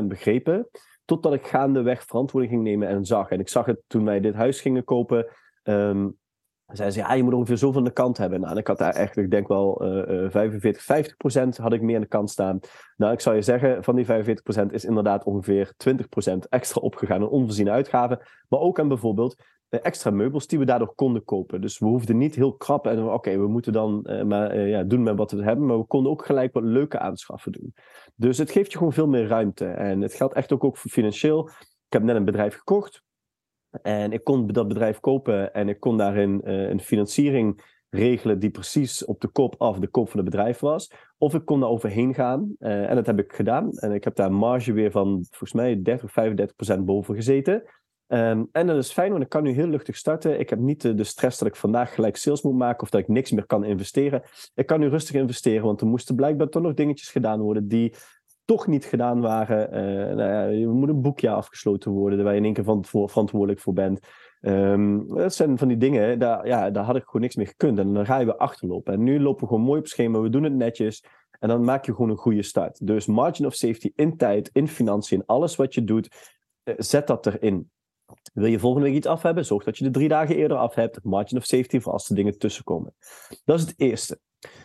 100% 0.00 0.04
begrepen, 0.04 0.68
totdat 1.04 1.34
ik 1.34 1.46
gaandeweg 1.46 2.02
verantwoording 2.02 2.52
ging 2.52 2.64
nemen 2.64 2.88
en 2.88 3.04
zag. 3.04 3.30
En 3.30 3.40
ik 3.40 3.48
zag 3.48 3.66
het 3.66 3.82
toen 3.86 4.04
wij 4.04 4.20
dit 4.20 4.34
huis 4.34 4.60
gingen 4.60 4.84
kopen. 4.84 5.26
Um, 5.62 6.18
zeiden 6.76 6.98
ze, 6.98 7.06
ja, 7.08 7.14
je 7.14 7.22
moet 7.22 7.34
ongeveer 7.34 7.58
zoveel 7.58 7.78
aan 7.78 7.84
de 7.84 7.92
kant 7.92 8.18
hebben. 8.18 8.40
Nou, 8.40 8.56
ik 8.56 8.66
had 8.66 8.78
daar 8.78 8.94
echt, 8.94 9.16
ik 9.16 9.30
denk 9.30 9.48
wel 9.48 9.76
45, 10.28 10.82
50 10.82 11.16
procent 11.16 11.56
had 11.56 11.72
ik 11.72 11.82
meer 11.82 11.94
aan 11.94 12.00
de 12.00 12.08
kant 12.08 12.30
staan. 12.30 12.60
Nou, 12.96 13.12
ik 13.12 13.20
zou 13.20 13.36
je 13.36 13.42
zeggen, 13.42 13.84
van 13.84 13.96
die 13.96 14.04
45 14.04 14.44
procent 14.44 14.72
is 14.72 14.84
inderdaad 14.84 15.24
ongeveer 15.24 15.72
20 15.76 16.08
procent 16.08 16.48
extra 16.48 16.80
opgegaan 16.80 17.20
aan 17.20 17.28
onvoorziene 17.28 17.70
uitgaven. 17.70 18.20
Maar 18.48 18.60
ook 18.60 18.80
aan 18.80 18.88
bijvoorbeeld 18.88 19.36
extra 19.80 20.10
meubels 20.10 20.46
die 20.46 20.58
we 20.58 20.64
daardoor 20.64 20.94
konden 20.94 21.24
kopen. 21.24 21.60
Dus 21.60 21.78
we 21.78 21.86
hoefden 21.86 22.18
niet 22.18 22.34
heel 22.34 22.52
krap 22.52 22.86
en 22.86 23.04
oké, 23.04 23.38
we 23.38 23.48
moeten 23.48 23.72
dan 23.72 24.06
uh, 24.08 24.22
maar 24.22 24.56
uh, 24.56 24.68
ja, 24.68 24.82
doen 24.82 25.02
met 25.02 25.16
wat 25.16 25.32
we 25.32 25.42
hebben, 25.42 25.66
maar 25.66 25.78
we 25.78 25.86
konden 25.86 26.12
ook 26.12 26.26
gelijk 26.26 26.52
wat 26.52 26.62
leuke 26.62 26.98
aanschaffen 26.98 27.52
doen. 27.52 27.74
Dus 28.14 28.38
het 28.38 28.50
geeft 28.50 28.72
je 28.72 28.78
gewoon 28.78 28.92
veel 28.92 29.08
meer 29.08 29.26
ruimte. 29.26 29.66
En 29.66 30.00
het 30.00 30.14
geldt 30.14 30.34
echt 30.34 30.52
ook, 30.52 30.64
ook 30.64 30.78
financieel. 30.78 31.48
Ik 31.86 31.92
heb 31.92 32.02
net 32.02 32.16
een 32.16 32.24
bedrijf 32.24 32.56
gekocht 32.56 33.02
en 33.82 34.12
ik 34.12 34.24
kon 34.24 34.46
dat 34.46 34.68
bedrijf 34.68 35.00
kopen 35.00 35.54
en 35.54 35.68
ik 35.68 35.80
kon 35.80 35.96
daarin 35.96 36.40
uh, 36.44 36.68
een 36.68 36.80
financiering 36.80 37.70
regelen 37.90 38.38
die 38.38 38.50
precies 38.50 39.04
op 39.04 39.20
de 39.20 39.28
kop 39.28 39.54
af 39.58 39.78
de 39.78 39.88
kop 39.88 40.08
van 40.08 40.20
het 40.20 40.30
bedrijf 40.30 40.58
was. 40.58 40.92
Of 41.18 41.34
ik 41.34 41.44
kon 41.44 41.60
daar 41.60 41.68
overheen 41.68 42.14
gaan. 42.14 42.54
en 42.58 42.94
dat 42.94 43.06
heb 43.06 43.18
ik 43.18 43.32
gedaan. 43.32 43.70
En 43.70 43.92
ik 43.92 44.04
heb 44.04 44.16
daar 44.16 44.32
marge 44.32 44.72
weer 44.72 44.90
van 44.90 45.24
volgens 45.28 45.52
mij 45.52 45.82
30, 45.82 46.12
35 46.12 46.56
procent 46.56 46.84
boven 46.84 47.14
gezeten. 47.14 47.62
Um, 48.12 48.48
en 48.52 48.66
dat 48.66 48.76
is 48.76 48.92
fijn, 48.92 49.10
want 49.10 49.22
ik 49.22 49.28
kan 49.28 49.42
nu 49.42 49.50
heel 49.50 49.66
luchtig 49.66 49.96
starten. 49.96 50.40
Ik 50.40 50.50
heb 50.50 50.58
niet 50.58 50.80
de, 50.80 50.94
de, 50.94 51.04
stress 51.04 51.38
dat 51.38 51.48
ik 51.48 51.56
vandaag 51.56 51.94
gelijk 51.94 52.16
sales 52.16 52.42
moet 52.42 52.56
maken 52.56 52.82
of 52.82 52.90
dat 52.90 53.00
ik 53.00 53.08
niks 53.08 53.30
meer 53.30 53.46
kan 53.46 53.64
investeren. 53.64 54.22
Ik 54.54 54.66
kan 54.66 54.80
nu 54.80 54.88
rustig 54.88 55.14
investeren, 55.14 55.64
want 55.64 55.80
er 55.80 55.86
moesten 55.86 56.14
blijkbaar 56.14 56.48
toch 56.48 56.62
nog 56.62 56.74
dingetjes 56.74 57.10
gedaan 57.10 57.40
worden 57.40 57.68
die 57.68 57.94
toch 58.44 58.66
niet 58.66 58.84
gedaan 58.84 59.20
waren. 59.20 59.68
Uh, 59.68 60.16
nou 60.16 60.30
ja, 60.30 60.62
er 60.62 60.68
moet 60.68 60.88
een 60.88 61.02
boekje 61.02 61.30
afgesloten 61.30 61.90
worden 61.90 62.24
waar 62.24 62.32
je 62.32 62.38
in 62.38 62.44
één 62.44 62.54
keer 62.54 62.64
van, 62.64 62.84
voor, 62.84 63.10
verantwoordelijk 63.10 63.60
voor 63.60 63.72
bent. 63.72 64.00
Um, 64.40 65.08
dat 65.08 65.34
zijn 65.34 65.58
van 65.58 65.68
die 65.68 65.76
dingen, 65.76 66.18
daar, 66.18 66.46
ja, 66.46 66.70
daar 66.70 66.84
had 66.84 66.96
ik 66.96 67.04
gewoon 67.04 67.22
niks 67.22 67.36
mee 67.36 67.46
gekund. 67.46 67.78
En 67.78 67.94
dan 67.94 68.06
ga 68.06 68.18
je 68.18 68.24
weer 68.24 68.36
achterlopen. 68.36 68.92
En 68.92 69.02
nu 69.02 69.20
lopen 69.20 69.40
we 69.40 69.46
gewoon 69.46 69.62
mooi 69.62 69.80
op 69.80 69.86
schema, 69.86 70.20
we 70.20 70.28
doen 70.28 70.42
het 70.42 70.54
netjes. 70.54 71.04
En 71.38 71.48
dan 71.48 71.64
maak 71.64 71.84
je 71.84 71.92
gewoon 71.92 72.10
een 72.10 72.16
goede 72.16 72.42
start. 72.42 72.86
Dus 72.86 73.06
margin 73.06 73.46
of 73.46 73.54
safety 73.54 73.92
in 73.94 74.16
tijd, 74.16 74.50
in 74.52 74.68
financiën, 74.68 75.18
in 75.18 75.26
alles 75.26 75.56
wat 75.56 75.74
je 75.74 75.84
doet, 75.84 76.08
uh, 76.64 76.74
zet 76.78 77.06
dat 77.06 77.26
erin. 77.26 77.70
Wil 78.32 78.46
je 78.46 78.58
volgende 78.58 78.86
week 78.86 78.96
iets 78.96 79.06
af 79.06 79.22
hebben? 79.22 79.44
Zorg 79.44 79.64
dat 79.64 79.78
je 79.78 79.84
de 79.84 79.90
drie 79.90 80.08
dagen 80.08 80.36
eerder 80.36 80.56
af 80.56 80.74
hebt. 80.74 81.04
Margin 81.04 81.38
of 81.38 81.44
safety 81.44 81.80
voor 81.80 81.92
als 81.92 82.08
er 82.08 82.14
dingen 82.14 82.38
tussenkomen. 82.38 82.94
Dat 83.44 83.58
is 83.58 83.66
het 83.66 83.74
eerste. 83.76 84.18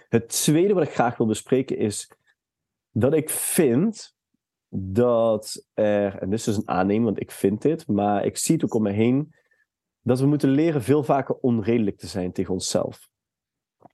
Het 0.09 0.29
tweede 0.29 0.73
wat 0.73 0.83
ik 0.83 0.93
graag 0.93 1.17
wil 1.17 1.27
bespreken 1.27 1.77
is 1.77 2.11
dat 2.99 3.13
ik 3.13 3.29
vind 3.29 4.15
dat 4.69 5.65
er, 5.73 6.17
en 6.17 6.29
dit 6.29 6.39
is 6.39 6.45
dus 6.45 6.57
een 6.57 6.69
aanneming, 6.69 7.05
want 7.05 7.21
ik 7.21 7.31
vind 7.31 7.61
dit, 7.61 7.87
maar 7.87 8.25
ik 8.25 8.37
zie 8.37 8.55
het 8.55 8.63
ook 8.63 8.73
om 8.73 8.83
me 8.83 8.91
heen, 8.91 9.33
dat 10.01 10.19
we 10.19 10.25
moeten 10.25 10.49
leren 10.49 10.81
veel 10.81 11.03
vaker 11.03 11.35
onredelijk 11.35 11.97
te 11.97 12.07
zijn 12.07 12.31
tegen 12.31 12.53
onszelf. 12.53 13.09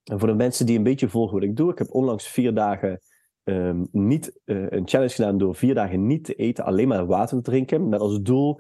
En 0.04 0.20
voor 0.20 0.28
de 0.28 0.34
mensen 0.34 0.66
die 0.66 0.78
een 0.78 0.84
beetje 0.84 1.10
volgen 1.10 1.34
wat 1.34 1.44
ik 1.44 1.56
doe, 1.56 1.72
ik 1.72 1.78
heb 1.78 1.94
onlangs 1.94 2.28
vier 2.28 2.54
dagen 2.54 3.02
um, 3.44 3.88
niet, 3.92 4.40
uh, 4.46 4.70
een 4.70 4.88
challenge 4.88 5.14
gedaan 5.14 5.38
door 5.38 5.56
vier 5.56 5.74
dagen 5.74 6.08
niet 6.08 6.24
te 6.24 6.36
eten, 6.36 6.66
alleen 6.66 6.88
maar 6.88 7.06
water 7.06 7.38
te 7.38 7.44
drinken, 7.44 7.90
met 7.90 8.00
als 8.00 8.22
doel 8.22 8.60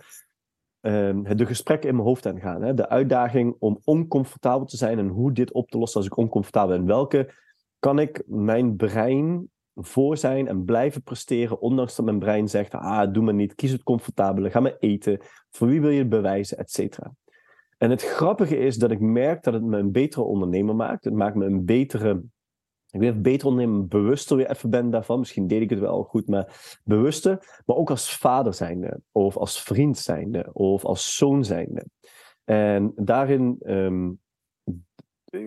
um, 0.81 1.37
de 1.37 1.45
gesprekken 1.45 1.89
in 1.89 1.95
mijn 1.95 2.07
hoofd 2.07 2.25
aan 2.25 2.39
gaan. 2.39 2.61
Hè? 2.61 2.73
De 2.73 2.89
uitdaging 2.89 3.55
om 3.59 3.79
oncomfortabel 3.83 4.65
te 4.65 4.77
zijn 4.77 4.99
en 4.99 5.07
hoe 5.07 5.31
dit 5.31 5.51
op 5.51 5.69
te 5.69 5.77
lossen 5.77 5.99
als 5.99 6.09
ik 6.09 6.17
oncomfortabel 6.17 6.77
ben. 6.77 6.85
Welke 6.85 7.33
kan 7.79 7.99
ik 7.99 8.23
mijn 8.25 8.75
brein 8.75 9.51
voor 9.75 10.17
zijn 10.17 10.47
en 10.47 10.65
blijven 10.65 11.03
presteren, 11.03 11.61
ondanks 11.61 11.95
dat 11.95 12.05
mijn 12.05 12.19
brein 12.19 12.49
zegt, 12.49 12.73
ah, 12.73 13.13
doe 13.13 13.23
maar 13.23 13.33
niet, 13.33 13.55
kies 13.55 13.71
het 13.71 13.83
comfortabele, 13.83 14.49
ga 14.49 14.59
maar 14.59 14.77
eten, 14.79 15.19
voor 15.49 15.67
wie 15.67 15.81
wil 15.81 15.89
je 15.89 15.99
het 15.99 16.09
bewijzen, 16.09 16.57
et 16.57 16.71
cetera. 16.71 17.13
En 17.77 17.89
het 17.89 18.03
grappige 18.03 18.57
is 18.57 18.77
dat 18.77 18.91
ik 18.91 18.99
merk 18.99 19.43
dat 19.43 19.53
het 19.53 19.63
me 19.63 19.77
een 19.77 19.91
betere 19.91 20.23
ondernemer 20.23 20.75
maakt. 20.75 21.03
Het 21.03 21.13
maakt 21.13 21.35
me 21.35 21.45
een 21.45 21.65
betere 21.65 22.23
ik 22.93 22.99
weet 22.99 23.21
beter 23.21 23.47
ondernemen, 23.47 23.87
bewuster 23.87 24.37
weer 24.37 24.49
even 24.49 24.69
ben 24.69 24.89
daarvan. 24.89 25.19
Misschien 25.19 25.47
deed 25.47 25.61
ik 25.61 25.69
het 25.69 25.79
wel 25.79 26.03
goed, 26.03 26.27
maar 26.27 26.79
bewuster. 26.83 27.61
Maar 27.65 27.75
ook 27.75 27.89
als 27.89 28.17
vader 28.17 28.53
zijnde, 28.53 28.99
of 29.11 29.37
als 29.37 29.61
vriend 29.61 29.97
zijnde, 29.97 30.49
of 30.53 30.85
als 30.85 31.15
zoon 31.15 31.45
zijnde. 31.45 31.85
En 32.43 32.91
daarin 32.95 33.57
um, 33.65 34.19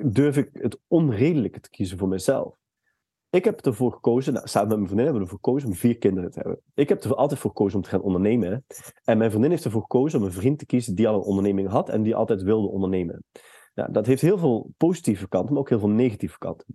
durf 0.02 0.36
ik 0.36 0.48
het 0.52 0.78
onredelijke 0.86 1.60
te 1.60 1.70
kiezen 1.70 1.98
voor 1.98 2.08
mezelf. 2.08 2.56
Ik 3.36 3.44
heb 3.44 3.66
ervoor 3.66 3.92
gekozen, 3.92 4.32
nou, 4.32 4.46
samen 4.48 4.68
met 4.68 4.76
mijn 4.76 4.88
vriendin 4.88 5.06
hebben 5.06 5.22
we 5.22 5.30
ervoor 5.30 5.44
gekozen 5.44 5.68
om 5.68 5.74
vier 5.74 5.98
kinderen 5.98 6.30
te 6.30 6.38
hebben. 6.38 6.60
Ik 6.74 6.88
heb 6.88 7.04
er 7.04 7.14
altijd 7.14 7.40
voor 7.40 7.50
gekozen 7.50 7.76
om 7.76 7.82
te 7.82 7.90
gaan 7.90 8.00
ondernemen. 8.00 8.64
En 9.04 9.18
mijn 9.18 9.30
vriendin 9.30 9.50
heeft 9.50 9.64
ervoor 9.64 9.80
gekozen 9.80 10.18
om 10.18 10.24
een 10.24 10.32
vriend 10.32 10.58
te 10.58 10.66
kiezen 10.66 10.94
die 10.94 11.08
al 11.08 11.14
een 11.14 11.26
onderneming 11.26 11.68
had 11.68 11.88
en 11.88 12.02
die 12.02 12.14
altijd 12.14 12.42
wilde 12.42 12.68
ondernemen. 12.68 13.24
Nou, 13.74 13.92
dat 13.92 14.06
heeft 14.06 14.22
heel 14.22 14.38
veel 14.38 14.70
positieve 14.76 15.28
kanten, 15.28 15.52
maar 15.52 15.60
ook 15.60 15.68
heel 15.68 15.78
veel 15.78 15.88
negatieve 15.88 16.38
kanten. 16.38 16.66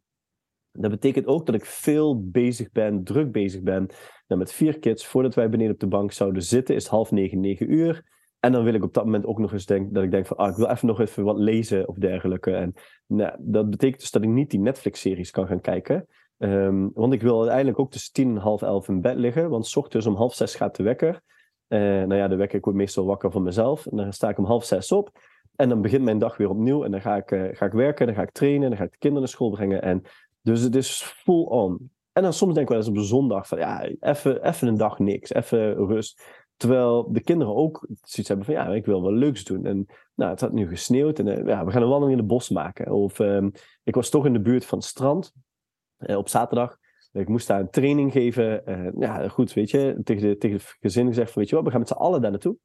Dat 0.72 0.92
betekent 0.92 1.26
ook 1.26 1.46
dat 1.46 1.56
ik 1.56 1.66
veel 1.66 2.30
bezig 2.30 2.72
ben, 2.72 3.04
druk 3.04 3.32
bezig 3.32 3.62
ben. 3.62 3.90
Nou, 4.28 4.40
met 4.40 4.52
vier 4.52 4.80
kids, 4.80 5.06
voordat 5.06 5.36
wij 5.36 5.50
beneden 5.50 5.74
op 5.74 5.80
de 5.80 5.88
bank 5.88 6.12
zouden 6.12 6.44
zitten, 6.44 6.76
is 6.76 6.84
het 6.84 6.92
half 6.92 7.12
negen, 7.12 7.40
negen 7.40 7.74
uur. 7.74 8.04
En 8.40 8.52
dan 8.52 8.64
wil 8.64 8.74
ik 8.74 8.84
op 8.84 8.94
dat 8.94 9.06
moment 9.06 9.26
ook 9.26 9.40
nog 9.40 9.54
eens 9.54 9.66
denken 9.66 9.94
dat 9.94 10.04
ik 10.04 10.12
denk 10.12 10.26
van, 10.28 10.38
ah, 10.38 10.50
ik 10.50 10.56
wil 10.56 10.70
even 10.70 10.88
nog 10.88 11.00
even 11.00 11.24
wat 11.24 11.38
lezen 11.38 11.88
of 11.88 11.96
dergelijke. 11.96 12.52
En 12.52 12.74
nou, 13.06 13.36
dat 13.40 13.70
betekent 13.70 14.02
dus 14.02 14.12
dat 14.12 14.24
ik 14.24 14.30
niet 14.30 14.50
die 14.50 14.60
Netflix-series 14.60 15.32
kan 15.32 15.48
gaan 15.48 15.62
kijken. 15.62 16.08
Um, 16.44 16.92
want 16.94 17.14
ik 17.14 17.22
wil 17.22 17.40
uiteindelijk 17.40 17.80
ook 17.80 17.92
tussen 17.92 18.14
tien 18.14 18.30
en 18.30 18.42
half 18.42 18.62
elf 18.62 18.88
in 18.88 19.02
bed 19.02 19.16
liggen. 19.16 19.50
Want 19.50 19.68
s 19.68 19.76
ochtends 19.76 20.06
om 20.06 20.16
half 20.16 20.34
zes 20.34 20.56
gaat 20.56 20.76
de 20.76 20.84
wekker. 20.84 21.22
Uh, 21.68 21.80
nou 21.80 22.16
ja, 22.16 22.28
de 22.28 22.36
wekker, 22.36 22.58
ik 22.58 22.64
word 22.64 22.76
meestal 22.76 23.06
wakker 23.06 23.32
van 23.32 23.44
mezelf. 23.44 23.86
En 23.86 23.98
dan 23.98 24.14
sta 24.14 24.30
ik 24.30 24.38
om 24.38 24.46
half 24.46 24.66
zes 24.66 24.92
op. 24.92 25.10
En 25.56 25.70
dan 25.70 25.82
begint 25.82 26.04
mijn 26.04 26.20
dag 26.20 26.38
weer 26.38 26.50
opnieuw. 26.50 26.84
En 26.84 26.92
dan 26.92 27.02
ga 27.02 27.16
ik, 27.16 27.32
uh, 27.32 27.50
ga 27.52 27.66
ik 27.66 27.72
werken, 27.72 28.06
dan 28.06 28.16
ga 28.16 28.22
ik 28.22 28.32
trainen, 28.32 28.70
dan 28.70 28.78
ga 28.78 28.84
ik 28.84 28.92
de 28.92 28.98
kinderen 28.98 29.24
naar 29.24 29.36
school 29.36 29.50
brengen. 29.50 29.82
En 29.82 30.02
dus 30.42 30.62
het 30.62 30.76
is 30.76 31.02
full 31.02 31.44
on. 31.44 31.92
En 32.12 32.24
dan 32.24 32.34
soms 32.34 32.54
denk 32.54 32.70
ik 32.70 32.76
wel 32.76 32.86
eens 32.86 32.98
op 33.00 33.06
zondag 33.06 33.48
van 33.48 33.58
ja, 33.58 33.84
even, 34.00 34.68
een 34.68 34.78
dag 34.78 35.00
niks, 35.00 35.34
even 35.34 35.74
rust. 35.76 36.22
Terwijl 36.58 37.12
de 37.12 37.22
kinderen 37.22 37.56
ook 37.56 37.88
zoiets 37.88 38.28
hebben 38.28 38.46
van 38.46 38.56
ja, 38.56 38.68
ik 38.68 38.86
wil 38.86 39.02
wel 39.02 39.14
leuks 39.14 39.44
doen. 39.44 39.66
En 39.66 39.86
nou, 40.16 40.32
het 40.32 40.42
had 40.42 40.52
nu 40.52 40.68
gesneeuwd 40.68 41.20
en 41.20 41.28
uh, 41.28 41.48
ja, 41.48 41.66
we 41.66 41.72
gaan 41.72 41.82
een 41.82 41.90
wandeling 41.90 42.12
in 42.12 42.18
het 42.18 42.28
bos 42.28 42.50
maken. 42.50 42.92
Of 42.92 43.20
uh, 43.20 43.48
ik 43.84 43.96
was 43.96 44.10
toch 44.10 44.26
in 44.26 44.34
de 44.34 44.42
buurt 44.42 44.66
van 44.66 44.78
het 44.78 44.88
strand 44.88 45.34
op 46.06 46.30
zaterdag. 46.30 46.78
Ik 47.12 47.28
moest 47.28 47.48
daar 47.48 47.60
een 47.60 47.70
training 47.70 48.12
geven. 48.12 48.62
Uh, 48.66 48.88
ja, 49.00 49.28
goed, 49.28 49.54
weet 49.54 49.70
je, 49.70 50.00
tegen, 50.04 50.30
de, 50.30 50.38
tegen 50.38 50.58
het 50.58 50.78
gezin 50.80 51.08
gezegd 51.08 51.32
van 51.32 51.42
weet 51.42 51.50
je 51.50 51.56
wat, 51.56 51.64
we 51.64 51.72
gaan 51.72 51.80
met 51.80 51.90
z'n 51.90 51.94
allen 51.94 52.22
daar 52.22 52.32
naartoe. 52.32 52.58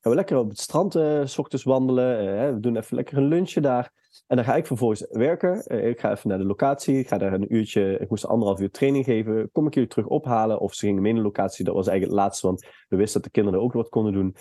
Gaan 0.00 0.12
we 0.12 0.14
lekker 0.14 0.36
op 0.36 0.48
het 0.48 0.58
strand 0.58 0.92
s 1.24 1.38
ochtends 1.38 1.64
wandelen. 1.64 2.54
we 2.54 2.60
doen 2.60 2.76
even 2.76 2.96
lekker 2.96 3.16
een 3.16 3.28
lunchje 3.28 3.60
daar. 3.60 3.92
En 4.26 4.36
dan 4.36 4.44
ga 4.44 4.56
ik 4.56 4.66
vervolgens 4.66 5.06
werken. 5.10 5.84
Ik 5.86 6.00
ga 6.00 6.10
even 6.10 6.28
naar 6.28 6.38
de 6.38 6.44
locatie. 6.44 6.98
Ik 6.98 7.08
ga 7.08 7.18
daar 7.18 7.32
een 7.32 7.54
uurtje. 7.54 7.98
Ik 7.98 8.08
moest 8.08 8.26
anderhalf 8.26 8.60
uur 8.60 8.70
training 8.70 9.04
geven. 9.04 9.50
Kom 9.52 9.66
ik 9.66 9.74
jullie 9.74 9.88
terug 9.88 10.06
ophalen? 10.06 10.60
Of 10.60 10.74
ze 10.74 10.86
gingen 10.86 11.02
mee 11.02 11.12
naar 11.12 11.22
de 11.22 11.26
locatie. 11.26 11.64
Dat 11.64 11.74
was 11.74 11.86
eigenlijk 11.86 12.18
het 12.18 12.26
laatste, 12.26 12.46
want 12.46 12.66
we 12.88 12.96
wisten 12.96 13.22
dat 13.22 13.32
de 13.32 13.40
kinderen 13.40 13.60
ook 13.60 13.72
wat 13.72 13.88
konden 13.88 14.12
doen. 14.12 14.36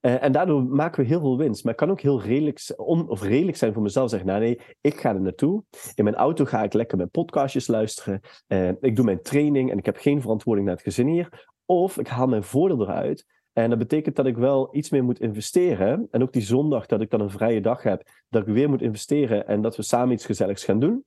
Uh, 0.00 0.22
en 0.22 0.32
daardoor 0.32 0.64
maken 0.64 1.02
we 1.02 1.08
heel 1.08 1.20
veel 1.20 1.36
winst. 1.36 1.64
Maar 1.64 1.72
het 1.72 1.82
kan 1.82 1.90
ook 1.90 2.00
heel 2.00 2.22
redelijk, 2.22 2.72
on, 2.76 3.08
of 3.08 3.22
redelijk 3.22 3.56
zijn 3.56 3.72
voor 3.72 3.82
mezelf. 3.82 4.10
Zeggen, 4.10 4.28
nou 4.28 4.40
nee, 4.40 4.60
ik 4.80 5.00
ga 5.00 5.14
er 5.14 5.20
naartoe. 5.20 5.64
In 5.94 6.04
mijn 6.04 6.16
auto 6.16 6.44
ga 6.44 6.62
ik 6.62 6.72
lekker 6.72 6.96
mijn 6.96 7.10
podcastjes 7.10 7.66
luisteren. 7.66 8.20
Uh, 8.48 8.68
ik 8.80 8.96
doe 8.96 9.04
mijn 9.04 9.22
training 9.22 9.70
en 9.70 9.78
ik 9.78 9.86
heb 9.86 9.96
geen 9.96 10.20
verantwoording 10.20 10.66
naar 10.66 10.76
het 10.76 10.84
gezin 10.84 11.06
hier. 11.06 11.48
Of 11.66 11.98
ik 11.98 12.08
haal 12.08 12.26
mijn 12.26 12.42
voordeel 12.42 12.80
eruit. 12.80 13.26
En 13.52 13.70
dat 13.70 13.78
betekent 13.78 14.16
dat 14.16 14.26
ik 14.26 14.36
wel 14.36 14.76
iets 14.76 14.90
meer 14.90 15.04
moet 15.04 15.20
investeren. 15.20 16.08
En 16.10 16.22
ook 16.22 16.32
die 16.32 16.42
zondag 16.42 16.86
dat 16.86 17.00
ik 17.00 17.10
dan 17.10 17.20
een 17.20 17.30
vrije 17.30 17.60
dag 17.60 17.82
heb, 17.82 18.02
dat 18.28 18.42
ik 18.46 18.54
weer 18.54 18.68
moet 18.68 18.82
investeren 18.82 19.46
en 19.46 19.62
dat 19.62 19.76
we 19.76 19.82
samen 19.82 20.14
iets 20.14 20.26
gezelligs 20.26 20.64
gaan 20.64 20.78
doen. 20.78 21.04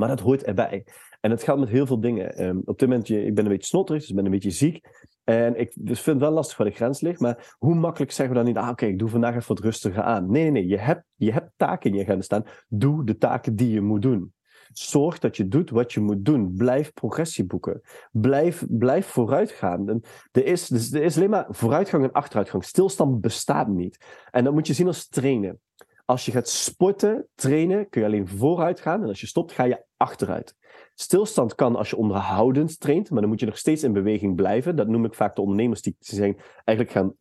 Maar 0.00 0.08
dat 0.08 0.20
hoort 0.20 0.42
erbij. 0.42 0.84
En 1.20 1.30
het 1.30 1.42
gaat 1.42 1.58
met 1.58 1.68
heel 1.68 1.86
veel 1.86 2.00
dingen. 2.00 2.44
Um, 2.44 2.62
op 2.64 2.78
dit 2.78 2.88
moment, 2.88 3.08
ik 3.08 3.34
ben 3.34 3.44
een 3.44 3.50
beetje 3.50 3.66
snotterig, 3.66 4.00
dus 4.00 4.10
ik 4.10 4.16
ben 4.16 4.24
een 4.24 4.30
beetje 4.30 4.50
ziek. 4.50 4.88
En 5.24 5.60
ik 5.60 5.72
dus 5.74 6.00
vind 6.00 6.16
het 6.16 6.24
wel 6.24 6.34
lastig 6.34 6.56
waar 6.56 6.66
de 6.66 6.74
grens 6.74 7.00
ligt. 7.00 7.20
Maar 7.20 7.54
hoe 7.58 7.74
makkelijk 7.74 8.12
zeggen 8.12 8.34
we 8.34 8.42
dan 8.42 8.52
niet, 8.52 8.62
ah 8.62 8.68
oké, 8.68 8.86
ik 8.86 8.98
doe 8.98 9.08
vandaag 9.08 9.34
even 9.34 9.48
wat 9.48 9.64
rustiger 9.64 10.02
aan. 10.02 10.30
Nee, 10.30 10.42
nee, 10.42 10.50
nee. 10.50 10.66
Je 10.66 10.78
hebt, 10.78 11.04
je 11.14 11.32
hebt 11.32 11.50
taken 11.56 11.90
in 11.90 11.96
je 11.96 12.02
agenda 12.02 12.22
staan. 12.22 12.44
Doe 12.68 13.04
de 13.04 13.16
taken 13.16 13.56
die 13.56 13.70
je 13.70 13.80
moet 13.80 14.02
doen. 14.02 14.32
Zorg 14.72 15.18
dat 15.18 15.36
je 15.36 15.48
doet 15.48 15.70
wat 15.70 15.92
je 15.92 16.00
moet 16.00 16.24
doen. 16.24 16.54
Blijf 16.56 16.92
progressie 16.92 17.44
boeken. 17.44 17.80
Blijf, 18.12 18.64
blijf 18.68 19.06
vooruitgaan. 19.06 20.00
Er, 20.32 20.46
is, 20.46 20.66
dus 20.66 20.92
er 20.92 21.02
is 21.02 21.16
alleen 21.16 21.30
maar 21.30 21.46
vooruitgang 21.48 22.04
en 22.04 22.12
achteruitgang. 22.12 22.64
Stilstand 22.64 23.20
bestaat 23.20 23.68
niet. 23.68 24.04
En 24.30 24.44
dat 24.44 24.52
moet 24.52 24.66
je 24.66 24.72
zien 24.72 24.86
als 24.86 25.08
trainen. 25.08 25.60
Als 26.04 26.24
je 26.24 26.32
gaat 26.32 26.48
sporten, 26.48 27.26
trainen, 27.34 27.88
kun 27.88 28.00
je 28.00 28.06
alleen 28.06 28.28
vooruit 28.28 28.80
gaan. 28.80 29.02
En 29.02 29.08
als 29.08 29.20
je 29.20 29.26
stopt, 29.26 29.52
ga 29.52 29.64
je 29.64 29.84
achteruit. 30.00 30.54
Stilstand 30.94 31.54
kan 31.54 31.76
als 31.76 31.90
je 31.90 31.96
onderhoudend 31.96 32.80
traint, 32.80 33.10
maar 33.10 33.20
dan 33.20 33.30
moet 33.30 33.40
je 33.40 33.46
nog 33.46 33.58
steeds 33.58 33.82
in 33.82 33.92
beweging 33.92 34.34
blijven. 34.34 34.76
Dat 34.76 34.88
noem 34.88 35.04
ik 35.04 35.14
vaak 35.14 35.34
de 35.34 35.40
ondernemers 35.40 35.82
die 35.82 35.96
zijn 35.98 36.36
eigenlijk 36.64 36.90
gaan 36.90 37.14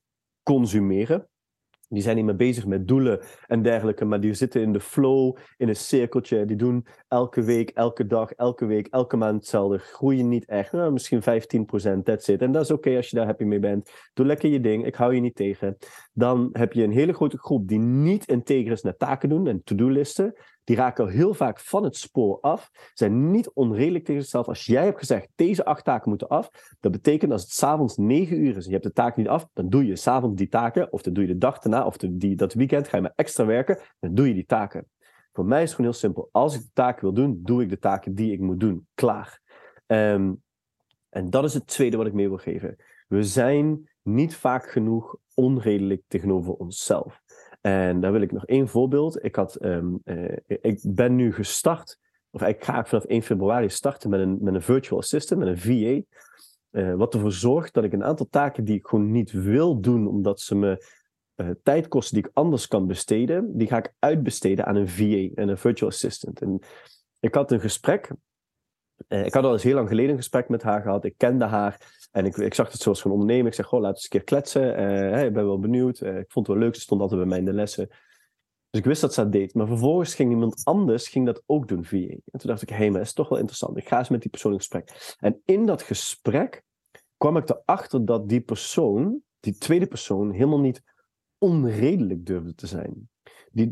consumeren. 0.43 1.27
Die 1.87 2.01
zijn 2.01 2.15
niet 2.15 2.25
meer 2.25 2.35
bezig 2.35 2.65
met 2.65 2.87
doelen 2.87 3.19
en 3.47 3.61
dergelijke, 3.61 4.05
maar 4.05 4.19
die 4.19 4.33
zitten 4.33 4.61
in 4.61 4.73
de 4.73 4.79
flow, 4.79 5.37
in 5.57 5.67
een 5.67 5.75
cirkeltje. 5.75 6.45
Die 6.45 6.55
doen 6.55 6.85
elke 7.07 7.41
week, 7.41 7.69
elke 7.69 8.05
dag, 8.05 8.31
elke 8.31 8.65
week, 8.65 8.87
elke 8.87 9.17
maand 9.17 9.35
hetzelfde. 9.35 9.77
Groeien 9.77 10.27
niet 10.27 10.45
echt. 10.45 10.71
Nou, 10.71 10.91
misschien 10.91 11.21
15%, 11.21 12.03
that's 12.03 12.27
it. 12.27 12.41
En 12.41 12.51
dat 12.51 12.63
is 12.63 12.71
oké 12.71 12.95
als 12.95 13.09
je 13.09 13.15
daar 13.15 13.25
happy 13.25 13.43
mee 13.43 13.59
bent. 13.59 13.91
Doe 14.13 14.25
lekker 14.25 14.49
je 14.49 14.59
ding, 14.59 14.85
ik 14.85 14.95
hou 14.95 15.15
je 15.15 15.21
niet 15.21 15.35
tegen. 15.35 15.77
Dan 16.13 16.49
heb 16.51 16.73
je 16.73 16.83
een 16.83 16.91
hele 16.91 17.13
grote 17.13 17.37
groep 17.37 17.67
die 17.67 17.79
niet 17.79 18.27
integer 18.27 18.71
is 18.71 18.81
naar 18.81 18.97
taken 18.97 19.29
doen 19.29 19.47
en 19.47 19.63
to-do-listen 19.63 20.35
die 20.69 20.77
raken 20.77 21.07
heel 21.07 21.33
vaak 21.33 21.59
van 21.59 21.83
het 21.83 21.95
spoor 21.95 22.39
af, 22.41 22.71
zijn 22.93 23.31
niet 23.31 23.49
onredelijk 23.53 24.05
tegen 24.05 24.21
zichzelf. 24.21 24.47
Als 24.47 24.65
jij 24.65 24.83
hebt 24.83 24.97
gezegd, 24.99 25.27
deze 25.35 25.65
acht 25.65 25.83
taken 25.83 26.09
moeten 26.09 26.27
af, 26.27 26.49
dat 26.79 26.91
betekent 26.91 27.31
als 27.31 27.41
het 27.41 27.51
s'avonds 27.51 27.97
negen 27.97 28.39
uur 28.39 28.57
is 28.57 28.63
en 28.63 28.71
je 28.71 28.71
hebt 28.71 28.83
de 28.83 28.93
taken 28.93 29.21
niet 29.21 29.31
af, 29.31 29.47
dan 29.53 29.69
doe 29.69 29.85
je 29.85 29.95
s'avonds 29.95 30.35
die 30.37 30.47
taken, 30.47 30.91
of 30.91 31.01
dan 31.01 31.13
doe 31.13 31.23
je 31.27 31.33
de 31.33 31.37
dag 31.37 31.59
daarna, 31.59 31.85
of 31.85 31.97
de, 31.97 32.17
die, 32.17 32.35
dat 32.35 32.53
weekend 32.53 32.87
ga 32.87 32.95
je 32.97 33.03
maar 33.03 33.13
extra 33.15 33.45
werken, 33.45 33.79
dan 33.99 34.13
doe 34.13 34.27
je 34.27 34.33
die 34.33 34.45
taken. 34.45 34.87
Voor 35.33 35.45
mij 35.45 35.61
is 35.61 35.67
het 35.67 35.75
gewoon 35.75 35.91
heel 35.91 35.99
simpel. 35.99 36.29
Als 36.31 36.55
ik 36.55 36.61
de 36.61 36.69
taken 36.73 37.01
wil 37.01 37.13
doen, 37.13 37.39
doe 37.43 37.61
ik 37.61 37.69
de 37.69 37.79
taken 37.79 38.15
die 38.15 38.31
ik 38.31 38.39
moet 38.39 38.59
doen. 38.59 38.87
Klaar. 38.93 39.41
Um, 39.87 40.43
en 41.09 41.29
dat 41.29 41.43
is 41.43 41.53
het 41.53 41.67
tweede 41.67 41.97
wat 41.97 42.07
ik 42.07 42.13
mee 42.13 42.27
wil 42.27 42.37
geven. 42.37 42.75
We 43.07 43.23
zijn 43.23 43.89
niet 44.01 44.35
vaak 44.35 44.71
genoeg 44.71 45.17
onredelijk 45.33 46.01
tegenover 46.07 46.53
onszelf. 46.53 47.21
En 47.61 47.99
daar 47.99 48.11
wil 48.11 48.21
ik 48.21 48.31
nog 48.31 48.45
één 48.45 48.67
voorbeeld. 48.67 49.23
Ik, 49.23 49.35
had, 49.35 49.63
um, 49.63 50.01
uh, 50.05 50.37
ik 50.45 50.79
ben 50.83 51.15
nu 51.15 51.33
gestart, 51.33 51.99
of 52.29 52.41
ik 52.41 52.63
ga 52.63 52.85
vanaf 52.85 53.05
1 53.05 53.21
februari 53.21 53.69
starten 53.69 54.09
met 54.09 54.19
een, 54.19 54.37
met 54.41 54.53
een 54.53 54.61
virtual 54.61 54.99
assistant, 54.99 55.39
met 55.39 55.49
een 55.49 55.57
VA. 55.57 56.17
Uh, 56.71 56.95
wat 56.95 57.13
ervoor 57.13 57.31
zorgt 57.31 57.73
dat 57.73 57.83
ik 57.83 57.93
een 57.93 58.03
aantal 58.03 58.27
taken 58.29 58.63
die 58.63 58.75
ik 58.75 58.87
gewoon 58.87 59.11
niet 59.11 59.31
wil 59.31 59.79
doen, 59.79 60.07
omdat 60.07 60.39
ze 60.39 60.55
me 60.55 60.85
uh, 61.35 61.49
tijd 61.63 61.87
kosten 61.87 62.15
die 62.15 62.25
ik 62.25 62.31
anders 62.33 62.67
kan 62.67 62.87
besteden, 62.87 63.57
die 63.57 63.67
ga 63.67 63.77
ik 63.77 63.93
uitbesteden 63.99 64.65
aan 64.65 64.75
een 64.75 64.89
VA, 64.89 65.41
en 65.41 65.49
een 65.49 65.57
virtual 65.57 65.89
assistant. 65.89 66.41
En 66.41 66.59
ik 67.19 67.35
had 67.35 67.51
een 67.51 67.59
gesprek 67.59 68.11
uh, 69.07 69.25
ik 69.25 69.33
had 69.33 69.43
al 69.43 69.53
eens 69.53 69.63
heel 69.63 69.75
lang 69.75 69.87
geleden 69.87 70.11
een 70.11 70.17
gesprek 70.17 70.49
met 70.49 70.63
haar 70.63 70.81
gehad. 70.81 71.05
Ik 71.05 71.13
kende 71.17 71.45
haar. 71.45 72.07
En 72.11 72.25
ik, 72.25 72.37
ik 72.37 72.53
zag 72.53 72.71
het 72.71 72.81
zoals 72.81 73.01
van 73.01 73.11
ondernemer. 73.11 73.47
Ik 73.47 73.53
zeg, 73.53 73.65
goh, 73.65 73.81
laten 73.81 73.89
we 73.89 73.95
eens 73.95 74.03
een 74.03 74.09
keer 74.09 74.23
kletsen. 74.23 74.79
Uh, 74.79 75.25
ik 75.25 75.33
ben 75.33 75.45
wel 75.45 75.59
benieuwd. 75.59 75.99
Uh, 75.99 76.17
ik 76.17 76.31
vond 76.31 76.47
het 76.47 76.55
wel 76.55 76.65
leuk. 76.65 76.75
Ze 76.75 76.81
stond 76.81 77.01
altijd 77.01 77.19
bij 77.19 77.29
mij 77.29 77.39
in 77.39 77.45
de 77.45 77.53
lessen. 77.53 77.87
Dus 78.69 78.79
ik 78.79 78.85
wist 78.85 79.01
dat 79.01 79.13
ze 79.13 79.21
dat 79.21 79.31
deed. 79.31 79.53
Maar 79.53 79.67
vervolgens 79.67 80.15
ging 80.15 80.31
iemand 80.31 80.61
anders 80.63 81.07
ging 81.07 81.25
dat 81.25 81.43
ook 81.45 81.67
doen 81.67 81.83
via. 81.83 82.09
En 82.09 82.39
toen 82.39 82.49
dacht 82.49 82.61
ik, 82.61 82.69
hé, 82.69 82.75
hey, 82.75 82.89
maar 82.89 82.97
dat 82.97 83.07
is 83.07 83.13
toch 83.13 83.29
wel 83.29 83.37
interessant. 83.37 83.77
Ik 83.77 83.87
ga 83.87 83.97
eens 83.97 84.09
met 84.09 84.21
die 84.21 84.29
persoon 84.29 84.51
in 84.51 84.57
gesprek. 84.57 85.15
En 85.19 85.41
in 85.45 85.65
dat 85.65 85.81
gesprek 85.81 86.63
kwam 87.17 87.37
ik 87.37 87.49
erachter 87.49 88.05
dat 88.05 88.29
die 88.29 88.41
persoon, 88.41 89.21
die 89.39 89.57
tweede 89.57 89.87
persoon, 89.87 90.31
helemaal 90.31 90.59
niet 90.59 90.81
onredelijk 91.39 92.25
durfde 92.25 92.55
te 92.55 92.67
zijn. 92.67 93.09
Die, 93.51 93.67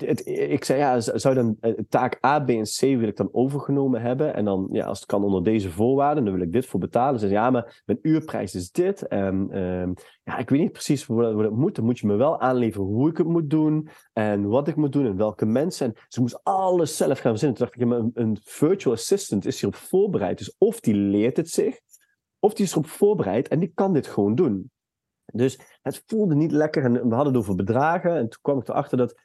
ik 0.49 0.63
zei, 0.63 0.79
ja, 0.79 0.99
zou 0.99 1.35
dan 1.35 1.57
eh, 1.59 1.73
taak 1.89 2.25
A, 2.25 2.39
B 2.39 2.49
en 2.49 2.63
C 2.63 2.79
wil 2.79 3.07
ik 3.07 3.15
dan 3.15 3.29
overgenomen 3.31 4.01
hebben? 4.01 4.33
En 4.33 4.45
dan, 4.45 4.69
ja, 4.71 4.85
als 4.85 4.99
het 4.99 5.07
kan 5.07 5.23
onder 5.23 5.43
deze 5.43 5.69
voorwaarden, 5.69 6.23
dan 6.25 6.33
wil 6.33 6.43
ik 6.43 6.51
dit 6.51 6.65
voor 6.65 6.79
betalen. 6.79 7.19
Ze 7.19 7.27
zei, 7.27 7.39
ja, 7.39 7.49
maar 7.49 7.81
mijn 7.85 7.99
uurprijs 8.01 8.55
is 8.55 8.71
dit. 8.71 9.07
En, 9.07 9.59
um, 9.61 9.93
ja, 10.23 10.37
ik 10.37 10.49
weet 10.49 10.59
niet 10.59 10.71
precies 10.71 11.03
hoe 11.03 11.21
dat, 11.21 11.51
moet. 11.51 11.75
Dan 11.75 11.85
moet 11.85 11.99
je 11.99 12.07
me 12.07 12.15
wel 12.15 12.39
aanleveren 12.39 12.87
hoe 12.87 13.09
ik 13.09 13.17
het 13.17 13.27
moet 13.27 13.49
doen. 13.49 13.87
En 14.13 14.47
wat 14.47 14.67
ik 14.67 14.75
moet 14.75 14.91
doen 14.91 15.05
en 15.05 15.17
welke 15.17 15.45
mensen. 15.45 15.87
En 15.87 15.93
ze 16.07 16.21
moest 16.21 16.43
alles 16.43 16.97
zelf 16.97 17.19
gaan 17.19 17.31
verzinnen. 17.37 17.57
Toen 17.57 17.67
dacht 17.67 18.05
ik, 18.13 18.13
een 18.23 18.37
virtual 18.41 18.93
assistant 18.93 19.45
is 19.45 19.61
hierop 19.61 19.79
voorbereid. 19.79 20.37
Dus 20.37 20.55
of 20.57 20.79
die 20.79 20.95
leert 20.95 21.37
het 21.37 21.49
zich, 21.49 21.79
of 22.39 22.53
die 22.53 22.65
is 22.65 22.71
erop 22.71 22.87
voorbereid 22.87 23.47
en 23.47 23.59
die 23.59 23.71
kan 23.73 23.93
dit 23.93 24.07
gewoon 24.07 24.35
doen. 24.35 24.71
Dus 25.33 25.59
het 25.81 26.03
voelde 26.05 26.35
niet 26.35 26.51
lekker. 26.51 26.83
En 26.83 26.93
we 26.93 27.15
hadden 27.15 27.33
het 27.33 27.41
over 27.41 27.55
bedragen. 27.55 28.15
En 28.15 28.29
toen 28.29 28.41
kwam 28.41 28.59
ik 28.59 28.67
erachter 28.67 28.97
dat 28.97 29.15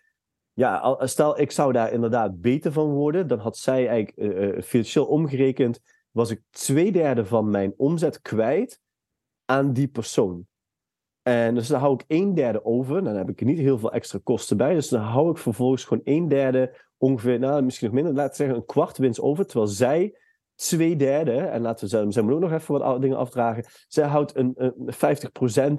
ja, 0.52 0.98
stel 1.06 1.40
ik 1.40 1.50
zou 1.50 1.72
daar 1.72 1.92
inderdaad 1.92 2.40
beter 2.40 2.72
van 2.72 2.90
worden, 2.90 3.26
dan 3.26 3.38
had 3.38 3.56
zij 3.56 3.88
eigenlijk 3.88 4.34
uh, 4.36 4.62
financieel 4.62 5.06
omgerekend, 5.06 5.80
was 6.10 6.30
ik 6.30 6.42
twee 6.50 6.92
derde 6.92 7.26
van 7.26 7.50
mijn 7.50 7.74
omzet 7.76 8.20
kwijt 8.20 8.80
aan 9.44 9.72
die 9.72 9.88
persoon. 9.88 10.46
En 11.22 11.54
dus 11.54 11.68
dan 11.68 11.80
hou 11.80 11.94
ik 11.94 12.04
een 12.06 12.34
derde 12.34 12.64
over, 12.64 13.04
dan 13.04 13.16
heb 13.16 13.28
ik 13.28 13.40
er 13.40 13.46
niet 13.46 13.58
heel 13.58 13.78
veel 13.78 13.92
extra 13.92 14.18
kosten 14.22 14.56
bij, 14.56 14.74
dus 14.74 14.88
dan 14.88 15.00
hou 15.00 15.30
ik 15.30 15.38
vervolgens 15.38 15.84
gewoon 15.84 16.02
een 16.04 16.28
derde, 16.28 16.76
ongeveer, 16.96 17.38
nou 17.38 17.62
misschien 17.62 17.86
nog 17.86 17.96
minder, 17.96 18.14
laten 18.14 18.30
we 18.30 18.36
zeggen 18.36 18.56
een 18.56 18.66
kwart 18.66 18.98
winst 18.98 19.20
over, 19.20 19.46
terwijl 19.46 19.70
zij 19.70 20.18
twee 20.68 20.96
derde, 20.96 21.36
en 21.36 21.60
laten 21.60 22.12
we 22.14 22.22
moet 22.22 22.32
ook 22.32 22.40
nog 22.40 22.52
even 22.52 22.78
wat 22.78 23.00
dingen 23.00 23.16
afdragen, 23.16 23.64
zij 23.88 24.06
houdt 24.06 24.36
een, 24.36 24.52
een 24.56 24.92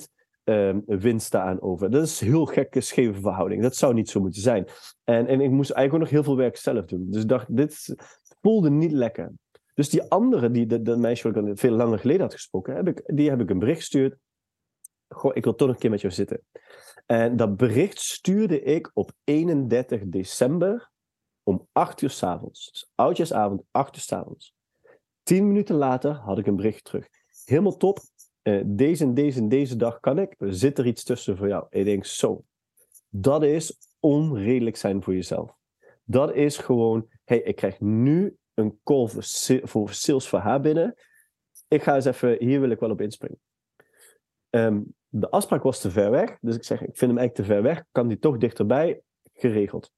50% 0.04 0.08
um, 0.44 0.84
winst 0.86 1.36
aan 1.36 1.62
over. 1.62 1.92
Dat 1.92 2.04
is 2.04 2.22
een 2.22 2.28
heel 2.28 2.46
gekke, 2.46 2.82
scheve 2.82 3.22
verhouding. 3.22 3.62
Dat 3.62 3.76
zou 3.76 3.94
niet 3.94 4.10
zo 4.10 4.20
moeten 4.20 4.42
zijn. 4.42 4.68
En, 5.04 5.28
en 5.28 5.42
ik 5.42 5.52
moest 5.52 5.72
eigenlijk 5.72 5.94
ook 5.94 6.00
nog 6.00 6.10
heel 6.10 6.24
veel 6.24 6.44
werk 6.44 6.58
zelf 6.58 6.86
doen. 6.86 7.12
Dus 7.12 7.22
ik 7.22 7.28
dacht, 7.28 7.56
dit 7.56 7.96
voelde 8.42 8.70
niet 8.70 8.92
lekker. 8.92 9.32
Dus 9.74 9.90
die 9.90 10.04
andere, 10.04 10.52
die, 10.52 10.82
de 10.82 10.98
meisje 10.98 11.32
wat 11.32 11.48
ik 11.48 11.58
veel 11.60 11.72
langer 11.72 12.00
geleden 12.00 12.22
had 12.22 12.34
gesproken, 12.34 12.76
heb 12.76 12.88
ik, 12.88 13.02
die 13.06 13.30
heb 13.30 13.42
ik 13.42 13.50
een 13.50 13.60
bericht 13.60 13.80
gestuurd. 13.80 14.18
Goh, 15.08 15.36
ik 15.36 15.44
wil 15.44 15.56
toch 15.56 15.68
nog 15.68 15.76
een 15.76 15.82
keer 15.82 15.92
met 15.92 16.02
jou 16.02 16.14
zitten. 16.14 16.42
En 17.06 17.36
dat 17.36 17.58
bericht 17.58 18.00
stuurde 18.00 18.62
ik 18.62 18.92
op 18.94 19.12
31 19.24 20.02
december 20.06 20.92
om 21.44 21.68
8 21.72 22.02
uur 22.02 22.10
s'avonds. 22.10 22.72
Dus 22.72 22.92
oudjesavond, 22.96 23.64
8 23.72 23.96
uur 23.96 24.02
s'avonds. 24.02 24.56
Tien 25.24 25.48
minuten 25.48 25.76
later 25.76 26.12
had 26.12 26.38
ik 26.38 26.48
een 26.48 26.56
bericht 26.56 26.84
terug. 26.84 27.08
Helemaal 27.46 27.78
top, 27.78 28.00
uh, 28.44 28.62
deze 28.66 29.04
en 29.04 29.14
deze 29.14 29.40
en 29.40 29.50
deze 29.50 29.76
dag 29.76 30.00
kan 30.00 30.20
ik, 30.20 30.36
zit 30.38 30.78
er 30.78 30.86
iets 30.86 31.04
tussen 31.04 31.38
voor 31.38 31.48
jou. 31.48 31.66
ik 31.70 31.86
denk, 31.86 32.06
zo, 32.06 32.44
dat 33.10 33.44
is 33.44 33.78
onredelijk 34.00 34.76
zijn 34.76 35.04
voor 35.04 35.14
jezelf. 35.14 35.56
Dat 36.04 36.34
is 36.34 36.58
gewoon, 36.58 37.08
hey, 37.24 37.42
ik 37.42 37.56
krijg 37.56 37.80
nu 37.80 38.38
een 38.54 38.80
call 38.84 39.08
voor, 39.64 39.94
sales 39.94 40.28
voor 40.28 40.40
haar 40.40 40.62
binnen. 40.62 40.96
Ik 41.68 41.84
ga 41.84 41.96
eens 41.96 42.06
even, 42.06 42.36
hier 42.40 42.60
wil 42.60 42.70
ik 42.70 42.80
wel 42.80 42.92
op 42.92 43.02
inspringen. 43.02 43.40
Um, 44.50 44.96
de 45.08 45.30
afspraak 45.30 45.64
was 45.64 45.82
te 45.82 45.92
ver 45.92 46.12
weg, 46.12 46.38
dus 46.42 46.56
ik 46.56 46.64
zeg, 46.64 46.82
ik 46.82 46.98
vind 46.98 47.12
hem 47.12 47.18
eigenlijk 47.18 47.36
te 47.36 47.54
ver 47.54 47.62
weg, 47.62 47.84
kan 47.92 48.08
die 48.08 48.20
toch 48.20 48.38
dichterbij? 48.38 49.02
Geregeld. 49.34 49.92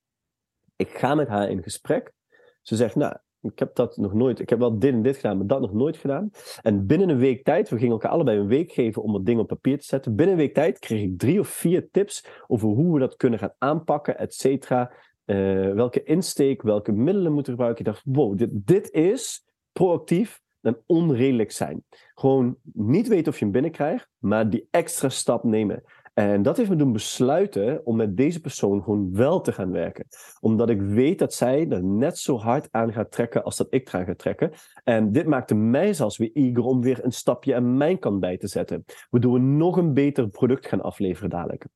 Ik 0.75 0.89
ga 0.89 1.15
met 1.15 1.27
haar 1.27 1.49
in 1.49 1.63
gesprek. 1.63 2.13
Ze 2.61 2.75
zegt, 2.75 2.95
nou, 2.95 3.15
ik 3.51 3.59
heb 3.59 3.75
dat 3.75 3.97
nog 3.97 4.13
nooit, 4.13 4.39
ik 4.39 4.49
heb 4.49 4.59
wel 4.59 4.79
dit 4.79 4.93
en 4.93 5.01
dit 5.01 5.15
gedaan, 5.15 5.37
maar 5.37 5.47
dat 5.47 5.61
nog 5.61 5.73
nooit 5.73 5.97
gedaan. 5.97 6.29
En 6.61 6.85
binnen 6.85 7.09
een 7.09 7.17
week 7.17 7.43
tijd, 7.43 7.69
we 7.69 7.77
gingen 7.77 7.93
elkaar 7.93 8.11
allebei 8.11 8.39
een 8.39 8.47
week 8.47 8.71
geven 8.71 9.03
om 9.03 9.13
dat 9.13 9.25
ding 9.25 9.39
op 9.39 9.47
papier 9.47 9.79
te 9.79 9.85
zetten. 9.85 10.15
Binnen 10.15 10.35
een 10.35 10.41
week 10.41 10.53
tijd 10.53 10.79
kreeg 10.79 11.01
ik 11.01 11.19
drie 11.19 11.39
of 11.39 11.47
vier 11.47 11.89
tips 11.91 12.27
over 12.47 12.67
hoe 12.67 12.93
we 12.93 12.99
dat 12.99 13.15
kunnen 13.15 13.39
gaan 13.39 13.53
aanpakken, 13.57 14.17
et 14.17 14.33
cetera. 14.33 14.91
Eh, 15.25 15.35
welke 15.73 16.03
insteek, 16.03 16.61
welke 16.61 16.91
middelen 16.91 17.33
moeten 17.33 17.51
gebruiken. 17.51 17.85
Ik 17.85 17.91
dacht, 17.91 18.03
wow, 18.05 18.37
dit, 18.37 18.49
dit 18.53 18.91
is 18.91 19.45
proactief 19.71 20.41
en 20.61 20.77
onredelijk 20.85 21.51
zijn. 21.51 21.83
Gewoon 22.15 22.57
niet 22.73 23.07
weten 23.07 23.31
of 23.31 23.37
je 23.37 23.43
hem 23.43 23.53
binnenkrijgt, 23.53 24.09
maar 24.17 24.49
die 24.49 24.67
extra 24.71 25.09
stap 25.09 25.43
nemen. 25.43 25.83
En 26.15 26.41
dat 26.41 26.57
heeft 26.57 26.69
me 26.69 26.75
doen 26.75 26.91
besluiten 26.91 27.85
om 27.85 27.95
met 27.95 28.17
deze 28.17 28.41
persoon 28.41 28.83
gewoon 28.83 29.13
wel 29.13 29.41
te 29.41 29.51
gaan 29.51 29.71
werken. 29.71 30.07
Omdat 30.39 30.69
ik 30.69 30.81
weet 30.81 31.19
dat 31.19 31.33
zij 31.33 31.69
er 31.69 31.83
net 31.83 32.17
zo 32.17 32.37
hard 32.37 32.67
aan 32.71 32.93
gaat 32.93 33.11
trekken 33.11 33.43
als 33.43 33.57
dat 33.57 33.67
ik 33.69 33.87
eraan 33.87 34.05
ga 34.05 34.15
trekken. 34.15 34.51
En 34.83 35.11
dit 35.11 35.25
maakte 35.25 35.55
mij 35.55 35.93
zelfs 35.93 36.17
weer 36.17 36.31
eager 36.33 36.63
om 36.63 36.81
weer 36.81 37.03
een 37.03 37.11
stapje 37.11 37.55
aan 37.55 37.77
mijn 37.77 37.99
kant 37.99 38.19
bij 38.19 38.37
te 38.37 38.47
zetten. 38.47 38.85
Waardoor 39.09 39.33
we 39.33 39.39
nog 39.39 39.77
een 39.77 39.93
beter 39.93 40.27
product 40.27 40.67
gaan 40.67 40.81
afleveren 40.81 41.29
dadelijk. 41.29 41.67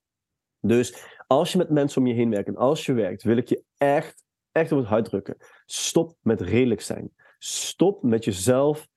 Dus 0.61 1.17
als 1.27 1.51
je 1.51 1.57
met 1.57 1.69
mensen 1.69 2.01
om 2.01 2.07
je 2.07 2.13
heen 2.13 2.29
werkt 2.29 2.47
en 2.47 2.57
als 2.57 2.85
je 2.85 2.93
werkt, 2.93 3.23
wil 3.23 3.37
ik 3.37 3.47
je 3.47 3.63
echt, 3.77 4.23
echt 4.51 4.71
op 4.71 4.77
het 4.77 4.87
hart 4.87 5.05
drukken. 5.05 5.37
Stop 5.65 6.15
met 6.21 6.41
redelijk 6.41 6.81
zijn. 6.81 7.11
Stop 7.37 8.03
met 8.03 8.23
jezelf. 8.25 8.87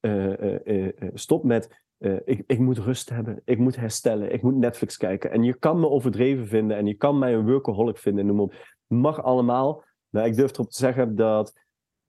Uh, 0.00 0.88
stop 1.14 1.44
met 1.44 1.84
ik, 2.24 2.42
ik 2.46 2.58
moet 2.58 2.78
rust 2.78 3.08
hebben, 3.08 3.42
ik 3.44 3.58
moet 3.58 3.76
herstellen, 3.76 4.32
ik 4.32 4.42
moet 4.42 4.56
Netflix 4.56 4.96
kijken. 4.96 5.30
En 5.30 5.42
je 5.42 5.54
kan 5.54 5.80
me 5.80 5.88
overdreven 5.88 6.46
vinden 6.46 6.76
en 6.76 6.86
je 6.86 6.94
kan 6.94 7.18
mij 7.18 7.34
een 7.34 7.46
workaholic 7.46 7.98
vinden, 7.98 8.26
noem 8.26 8.40
op. 8.40 8.54
Mag 8.86 9.22
allemaal. 9.22 9.84
Maar 10.08 10.26
ik 10.26 10.36
durf 10.36 10.52
erop 10.52 10.70
te 10.70 10.78
zeggen 10.78 11.14
dat 11.16 11.60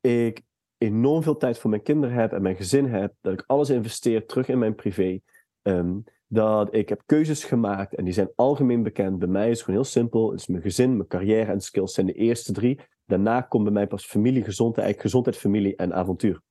ik 0.01 0.41
enorm 0.77 1.23
veel 1.23 1.37
tijd 1.37 1.59
voor 1.59 1.69
mijn 1.69 1.81
kinderen 1.81 2.15
heb 2.15 2.33
en 2.33 2.41
mijn 2.41 2.55
gezin 2.55 2.85
heb. 2.85 3.13
Dat 3.21 3.33
ik 3.33 3.43
alles 3.47 3.69
investeer 3.69 4.25
terug 4.25 4.47
in 4.47 4.59
mijn 4.59 4.75
privé. 4.75 5.19
Um, 5.61 6.03
dat 6.27 6.73
ik 6.73 6.89
heb 6.89 7.01
keuzes 7.05 7.43
gemaakt 7.43 7.95
en 7.95 8.03
die 8.03 8.13
zijn 8.13 8.29
algemeen 8.35 8.83
bekend. 8.83 9.19
Bij 9.19 9.27
mij 9.27 9.49
is 9.49 9.61
gewoon 9.61 9.79
heel 9.79 9.89
simpel. 9.89 10.31
Het 10.31 10.39
is 10.39 10.47
mijn 10.47 10.61
gezin, 10.61 10.95
mijn 10.95 11.07
carrière 11.07 11.51
en 11.51 11.61
skills 11.61 11.93
zijn 11.93 12.05
de 12.05 12.13
eerste 12.13 12.53
drie. 12.53 12.79
Daarna 13.05 13.41
komt 13.41 13.63
bij 13.63 13.73
mij 13.73 13.87
pas 13.87 14.05
familie, 14.05 14.43
gezondheid, 14.43 15.01
gezondheid, 15.01 15.37
familie 15.37 15.75
en 15.75 15.93
avontuur. 15.93 16.41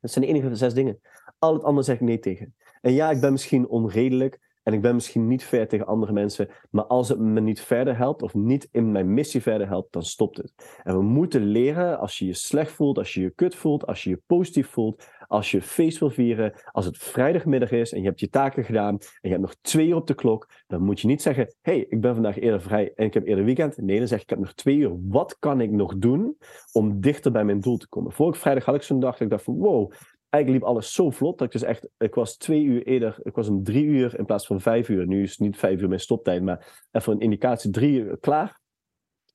Dat 0.00 0.10
zijn 0.10 0.24
de 0.24 0.30
enige 0.30 0.54
zes 0.54 0.74
dingen. 0.74 1.00
Al 1.38 1.52
het 1.52 1.62
andere 1.62 1.84
zeg 1.86 1.94
ik 1.94 2.00
nee 2.00 2.18
tegen. 2.18 2.54
En 2.82 2.92
ja, 2.92 3.10
ik 3.10 3.20
ben 3.20 3.32
misschien 3.32 3.68
onredelijk. 3.68 4.50
En 4.62 4.72
ik 4.72 4.80
ben 4.80 4.94
misschien 4.94 5.28
niet 5.28 5.44
fair 5.44 5.68
tegen 5.68 5.86
andere 5.86 6.12
mensen, 6.12 6.48
maar 6.70 6.84
als 6.84 7.08
het 7.08 7.18
me 7.18 7.40
niet 7.40 7.60
verder 7.60 7.96
helpt 7.96 8.22
of 8.22 8.34
niet 8.34 8.68
in 8.72 8.92
mijn 8.92 9.14
missie 9.14 9.42
verder 9.42 9.68
helpt, 9.68 9.92
dan 9.92 10.02
stopt 10.02 10.36
het. 10.36 10.80
En 10.82 10.96
we 10.96 11.02
moeten 11.02 11.44
leren 11.44 11.98
als 11.98 12.18
je 12.18 12.26
je 12.26 12.34
slecht 12.34 12.72
voelt, 12.72 12.98
als 12.98 13.14
je 13.14 13.20
je 13.20 13.30
kut 13.30 13.54
voelt, 13.54 13.86
als 13.86 14.04
je 14.04 14.10
je 14.10 14.22
positief 14.26 14.68
voelt, 14.68 15.08
als 15.26 15.50
je 15.50 15.62
feest 15.62 15.98
wil 15.98 16.10
vieren, 16.10 16.52
als 16.70 16.84
het 16.84 16.98
vrijdagmiddag 16.98 17.70
is 17.70 17.92
en 17.92 18.00
je 18.00 18.06
hebt 18.06 18.20
je 18.20 18.28
taken 18.28 18.64
gedaan 18.64 18.98
en 18.98 19.08
je 19.20 19.28
hebt 19.28 19.40
nog 19.40 19.54
twee 19.60 19.88
uur 19.88 19.96
op 19.96 20.06
de 20.06 20.14
klok, 20.14 20.48
dan 20.66 20.82
moet 20.82 21.00
je 21.00 21.06
niet 21.06 21.22
zeggen, 21.22 21.54
hey, 21.60 21.86
ik 21.88 22.00
ben 22.00 22.14
vandaag 22.14 22.38
eerder 22.38 22.62
vrij 22.62 22.92
en 22.94 23.06
ik 23.06 23.14
heb 23.14 23.26
eerder 23.26 23.44
weekend. 23.44 23.76
Nee, 23.76 23.98
dan 23.98 24.08
zeg 24.08 24.18
ik, 24.18 24.24
ik 24.24 24.30
heb 24.30 24.38
nog 24.38 24.52
twee 24.52 24.76
uur. 24.76 24.96
Wat 25.08 25.38
kan 25.38 25.60
ik 25.60 25.70
nog 25.70 25.96
doen 25.96 26.36
om 26.72 27.00
dichter 27.00 27.32
bij 27.32 27.44
mijn 27.44 27.60
doel 27.60 27.76
te 27.76 27.88
komen? 27.88 28.12
Vorige 28.12 28.40
vrijdag 28.40 28.64
had 28.64 28.74
ik 28.74 28.82
zo'n 28.82 29.00
dag 29.00 29.12
dat 29.12 29.20
ik 29.20 29.30
dacht 29.30 29.44
van, 29.44 29.58
wow, 29.58 29.92
eigenlijk 30.32 30.64
liep 30.64 30.74
alles 30.74 30.92
zo 30.92 31.10
vlot 31.10 31.38
dat 31.38 31.46
ik 31.46 31.52
dus 31.52 31.62
echt, 31.62 31.88
ik 31.98 32.14
was 32.14 32.36
twee 32.36 32.62
uur 32.62 32.82
eerder, 32.82 33.18
ik 33.22 33.34
was 33.34 33.48
om 33.48 33.64
drie 33.64 33.84
uur 33.84 34.18
in 34.18 34.24
plaats 34.24 34.46
van 34.46 34.60
vijf 34.60 34.88
uur. 34.88 35.06
Nu 35.06 35.22
is 35.22 35.30
het 35.30 35.38
niet 35.38 35.56
vijf 35.56 35.80
uur 35.80 35.88
mijn 35.88 36.00
stoptijd, 36.00 36.42
maar 36.42 36.86
even 36.90 37.12
een 37.12 37.20
indicatie, 37.20 37.70
drie 37.70 38.00
uur 38.00 38.18
klaar. 38.18 38.60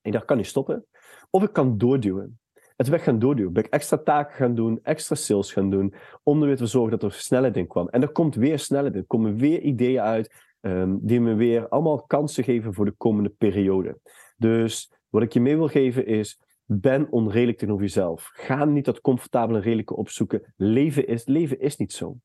ik 0.02 0.12
dacht, 0.12 0.24
kan 0.24 0.36
niet 0.36 0.46
stoppen. 0.46 0.86
Of 1.30 1.42
ik 1.42 1.52
kan 1.52 1.78
doorduwen. 1.78 2.38
Het 2.76 2.88
weg 2.88 3.04
gaan 3.04 3.18
doorduwen. 3.18 3.52
Ben 3.52 3.64
ik 3.64 3.72
extra 3.72 3.96
taken 3.96 4.34
gaan 4.34 4.54
doen, 4.54 4.78
extra 4.82 5.14
sales 5.14 5.52
gaan 5.52 5.70
doen, 5.70 5.94
om 6.22 6.40
er 6.40 6.46
weer 6.46 6.56
te 6.56 6.66
zorgen 6.66 6.98
dat 6.98 7.12
er 7.12 7.18
snelheid 7.18 7.56
in 7.56 7.66
kwam. 7.66 7.88
En 7.88 8.02
er 8.02 8.12
komt 8.12 8.34
weer 8.34 8.58
snelheid 8.58 8.94
in. 8.94 9.00
Er 9.00 9.06
komen 9.06 9.36
weer 9.36 9.60
ideeën 9.60 10.00
uit 10.00 10.34
ehm, 10.60 10.96
die 11.00 11.20
me 11.20 11.34
weer 11.34 11.68
allemaal 11.68 12.02
kansen 12.02 12.44
geven 12.44 12.74
voor 12.74 12.84
de 12.84 12.94
komende 12.96 13.28
periode. 13.28 13.98
Dus 14.36 14.92
wat 15.08 15.22
ik 15.22 15.32
je 15.32 15.40
mee 15.40 15.56
wil 15.56 15.68
geven 15.68 16.06
is, 16.06 16.40
ben 16.70 17.10
onredelijk 17.10 17.58
tegenover 17.58 17.84
jezelf. 17.84 18.30
Ga 18.32 18.64
niet 18.64 18.84
dat 18.84 19.00
comfortabele 19.00 19.58
redelijke 19.58 19.96
opzoeken. 19.96 20.54
Leven 20.56 21.06
is, 21.06 21.26
leven 21.26 21.60
is 21.60 21.76
niet 21.76 21.92
zo. 21.92 22.16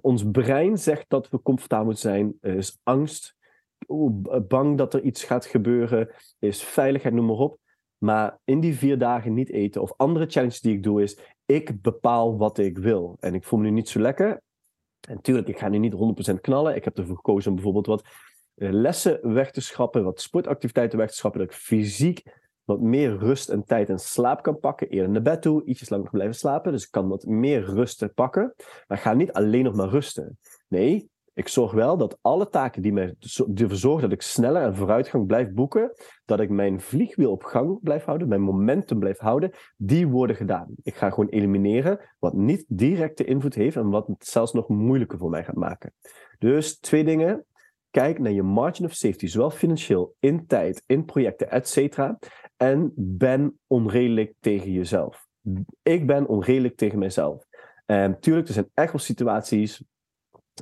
Ons 0.00 0.24
brein 0.30 0.78
zegt 0.78 1.04
dat 1.08 1.28
we 1.28 1.42
comfortabel 1.42 1.94
zijn, 1.94 2.38
is 2.40 2.78
angst, 2.82 3.36
bang 4.48 4.78
dat 4.78 4.94
er 4.94 5.02
iets 5.02 5.24
gaat 5.24 5.46
gebeuren, 5.46 6.08
is 6.38 6.62
veiligheid, 6.62 7.14
noem 7.14 7.26
maar 7.26 7.36
op. 7.36 7.58
Maar 7.98 8.38
in 8.44 8.60
die 8.60 8.74
vier 8.74 8.98
dagen 8.98 9.34
niet 9.34 9.50
eten 9.50 9.82
of 9.82 9.92
andere 9.96 10.26
challenges 10.26 10.60
die 10.60 10.74
ik 10.74 10.82
doe, 10.82 11.02
is 11.02 11.18
ik 11.46 11.82
bepaal 11.82 12.36
wat 12.36 12.58
ik 12.58 12.78
wil. 12.78 13.16
En 13.20 13.34
ik 13.34 13.44
voel 13.44 13.58
me 13.58 13.64
nu 13.64 13.70
niet 13.70 13.88
zo 13.88 14.00
lekker. 14.00 14.42
En 15.08 15.14
natuurlijk, 15.14 15.48
ik 15.48 15.58
ga 15.58 15.68
nu 15.68 15.78
niet 15.78 16.32
100% 16.32 16.40
knallen. 16.40 16.74
Ik 16.74 16.84
heb 16.84 16.98
ervoor 16.98 17.16
gekozen 17.16 17.48
om 17.48 17.54
bijvoorbeeld 17.54 17.86
wat 17.86 18.04
eh, 18.54 18.70
lessen 18.70 19.32
weg 19.32 19.50
te 19.50 19.60
schrappen, 19.60 20.04
wat 20.04 20.20
sportactiviteiten 20.20 20.98
weg 20.98 21.08
te 21.08 21.16
schrappen, 21.16 21.40
dat 21.40 21.50
ik 21.50 21.56
fysiek 21.56 22.22
wat 22.64 22.80
meer 22.80 23.18
rust 23.18 23.48
en 23.48 23.64
tijd 23.64 23.88
en 23.88 23.98
slaap 23.98 24.42
kan 24.42 24.58
pakken. 24.58 24.88
Eerder 24.88 25.10
naar 25.10 25.22
bed 25.22 25.42
toe, 25.42 25.64
ietsjes 25.64 25.88
langer 25.88 26.10
blijven 26.10 26.34
slapen. 26.34 26.72
Dus 26.72 26.84
ik 26.84 26.90
kan 26.90 27.08
wat 27.08 27.26
meer 27.26 27.64
rust 27.64 28.14
pakken. 28.14 28.54
Maar 28.86 28.98
ik 28.98 29.04
ga 29.04 29.12
niet 29.12 29.32
alleen 29.32 29.64
nog 29.64 29.74
maar 29.74 29.88
rusten. 29.88 30.38
Nee, 30.68 31.10
ik 31.34 31.48
zorg 31.48 31.72
wel 31.72 31.96
dat 31.96 32.18
alle 32.20 32.48
taken 32.48 32.82
die 32.82 32.92
mij 32.92 33.14
ervoor 33.54 33.76
zorgen 33.76 34.02
dat 34.02 34.12
ik 34.12 34.22
sneller 34.22 34.62
en 34.62 34.74
vooruitgang 34.74 35.26
blijf 35.26 35.52
boeken, 35.52 35.92
dat 36.24 36.40
ik 36.40 36.50
mijn 36.50 36.80
vliegwiel 36.80 37.30
op 37.30 37.42
gang 37.42 37.78
blijf 37.82 38.04
houden, 38.04 38.28
mijn 38.28 38.40
momentum 38.40 38.98
blijf 38.98 39.18
houden, 39.18 39.50
die 39.76 40.08
worden 40.08 40.36
gedaan. 40.36 40.68
Ik 40.82 40.94
ga 40.94 41.10
gewoon 41.10 41.28
elimineren 41.28 42.00
wat 42.18 42.34
niet 42.34 42.64
directe 42.68 43.24
invloed 43.24 43.54
heeft 43.54 43.76
en 43.76 43.90
wat 43.90 44.06
het 44.06 44.26
zelfs 44.26 44.52
nog 44.52 44.68
moeilijker 44.68 45.18
voor 45.18 45.30
mij 45.30 45.44
gaat 45.44 45.54
maken. 45.54 45.92
Dus 46.38 46.78
twee 46.78 47.04
dingen. 47.04 47.44
Kijk 47.94 48.18
naar 48.18 48.32
je 48.32 48.42
margin 48.42 48.84
of 48.84 48.92
safety, 48.92 49.26
zowel 49.26 49.50
financieel, 49.50 50.14
in 50.20 50.46
tijd, 50.46 50.82
in 50.86 51.04
projecten, 51.04 51.50
etc. 51.50 51.98
En 52.56 52.92
ben 52.96 53.58
onredelijk 53.66 54.34
tegen 54.40 54.72
jezelf. 54.72 55.26
Ik 55.82 56.06
ben 56.06 56.26
onredelijk 56.26 56.76
tegen 56.76 56.98
mezelf. 56.98 57.44
En 57.86 58.20
tuurlijk, 58.20 58.46
er 58.46 58.54
zijn 58.54 58.70
echt 58.74 58.92
wel 58.92 59.00
situaties 59.00 59.84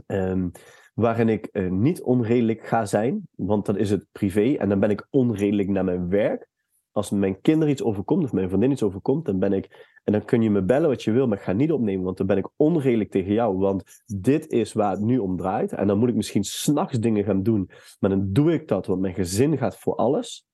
um, 0.06 0.50
waarin 0.94 1.28
ik 1.28 1.48
uh, 1.52 1.70
niet 1.70 2.02
onredelijk 2.02 2.66
ga 2.66 2.84
zijn, 2.84 3.28
want 3.34 3.66
dan 3.66 3.76
is 3.76 3.90
het 3.90 4.06
privé 4.12 4.54
en 4.54 4.68
dan 4.68 4.80
ben 4.80 4.90
ik 4.90 5.06
onredelijk 5.10 5.68
naar 5.68 5.84
mijn 5.84 6.08
werk. 6.08 6.48
Als 6.90 7.10
mijn 7.10 7.40
kinderen 7.40 7.72
iets 7.72 7.82
overkomt 7.82 8.24
of 8.24 8.32
mijn 8.32 8.48
vriendin 8.48 8.70
iets 8.70 8.82
overkomt, 8.82 9.24
dan 9.24 9.38
ben 9.38 9.52
ik. 9.52 9.90
En 10.02 10.12
dan 10.12 10.24
kun 10.24 10.42
je 10.42 10.50
me 10.50 10.62
bellen 10.62 10.88
wat 10.88 11.02
je 11.02 11.12
wil, 11.12 11.26
maar 11.26 11.38
ik 11.38 11.44
ga 11.44 11.52
niet 11.52 11.72
opnemen, 11.72 12.04
want 12.04 12.16
dan 12.16 12.26
ben 12.26 12.36
ik 12.36 12.48
onredelijk 12.56 13.10
tegen 13.10 13.32
jou. 13.32 13.56
Want 13.56 14.02
dit 14.06 14.48
is 14.48 14.72
waar 14.72 14.90
het 14.90 15.00
nu 15.00 15.18
om 15.18 15.36
draait. 15.36 15.72
En 15.72 15.86
dan 15.86 15.98
moet 15.98 16.08
ik 16.08 16.14
misschien 16.14 16.44
s'nachts 16.44 16.98
dingen 16.98 17.24
gaan 17.24 17.42
doen, 17.42 17.70
maar 18.00 18.10
dan 18.10 18.32
doe 18.32 18.52
ik 18.52 18.68
dat, 18.68 18.86
want 18.86 19.00
mijn 19.00 19.14
gezin 19.14 19.58
gaat 19.58 19.78
voor 19.78 19.94
alles. 19.94 20.46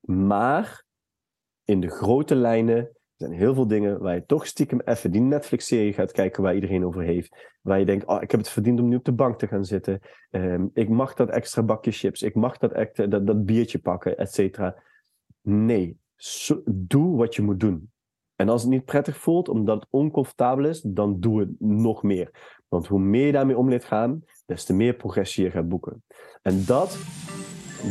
Maar 0.00 0.84
in 1.64 1.80
de 1.80 1.88
grote 1.88 2.34
lijnen 2.34 2.90
zijn 3.16 3.32
heel 3.32 3.54
veel 3.54 3.66
dingen 3.66 4.00
waar 4.00 4.14
je 4.14 4.26
toch 4.26 4.46
stiekem 4.46 4.80
even 4.80 5.10
die 5.10 5.20
Netflix-serie 5.20 5.92
gaat 5.92 6.12
kijken 6.12 6.42
waar 6.42 6.54
iedereen 6.54 6.84
over 6.84 7.02
heeft. 7.02 7.52
Waar 7.62 7.78
je 7.78 7.84
denkt, 7.84 8.06
oh, 8.06 8.22
ik 8.22 8.30
heb 8.30 8.40
het 8.40 8.48
verdiend 8.48 8.80
om 8.80 8.88
nu 8.88 8.96
op 8.96 9.04
de 9.04 9.12
bank 9.12 9.38
te 9.38 9.46
gaan 9.46 9.64
zitten. 9.64 10.00
Um, 10.30 10.70
ik 10.72 10.88
mag 10.88 11.14
dat 11.14 11.28
extra 11.28 11.62
bakje 11.62 11.90
chips. 11.90 12.22
Ik 12.22 12.34
mag 12.34 12.58
dat, 12.58 12.90
dat, 12.94 13.26
dat 13.26 13.44
biertje 13.44 13.78
pakken, 13.78 14.18
et 14.18 14.32
cetera. 14.32 14.82
Nee, 15.40 15.98
doe 16.64 17.16
wat 17.16 17.34
je 17.34 17.42
moet 17.42 17.60
doen. 17.60 17.92
En 18.36 18.48
als 18.48 18.62
het 18.62 18.70
niet 18.70 18.84
prettig 18.84 19.16
voelt, 19.16 19.48
omdat 19.48 19.80
het 19.80 19.86
oncomfortabel 19.90 20.64
is, 20.64 20.80
dan 20.80 21.20
doe 21.20 21.40
het 21.40 21.50
nog 21.58 22.02
meer. 22.02 22.30
Want 22.68 22.86
hoe 22.86 23.00
meer 23.00 23.26
je 23.26 23.32
daarmee 23.32 23.58
om 23.58 23.68
leert 23.68 23.84
gaan, 23.84 24.24
des 24.46 24.64
te 24.64 24.74
meer 24.74 24.94
progressie 24.94 25.44
je 25.44 25.50
gaat 25.50 25.68
boeken. 25.68 26.02
En 26.42 26.64
dat 26.66 26.98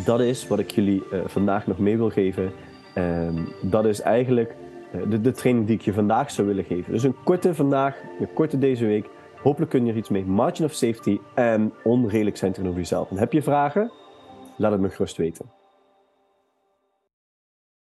dat 0.05 0.19
is 0.19 0.47
wat 0.47 0.59
ik 0.59 0.71
jullie 0.71 1.03
uh, 1.11 1.21
vandaag 1.25 1.67
nog 1.67 1.77
mee 1.77 1.97
wil 1.97 2.09
geven. 2.09 2.51
Um, 2.97 3.47
dat 3.61 3.85
is 3.85 4.01
eigenlijk 4.01 4.55
uh, 4.95 5.09
de, 5.09 5.21
de, 5.21 5.31
training 5.31 5.67
die 5.67 5.75
ik 5.75 5.81
je 5.81 5.93
vandaag 5.93 6.31
zou 6.31 6.47
willen 6.47 6.63
geven. 6.63 6.91
Dus 6.91 7.03
een 7.03 7.23
korte 7.23 7.55
vandaag, 7.55 8.01
een 8.19 8.33
korte 8.33 8.57
deze 8.57 8.85
week. 8.85 9.09
Hopelijk 9.41 9.71
kun 9.71 9.85
je 9.85 9.91
er 9.91 9.97
iets 9.97 10.09
mee. 10.09 10.25
Margin 10.25 10.65
of 10.65 10.73
safety 10.73 11.19
en 11.35 11.73
onredelijk 11.83 12.37
zijn 12.37 12.51
tegenover 12.51 12.79
jezelf. 12.79 13.09
Heb 13.09 13.33
je 13.33 13.41
vragen? 13.41 13.91
Laat 14.57 14.71
het 14.71 14.81
me 14.81 14.89
gerust 14.89 15.17
weten. 15.17 15.62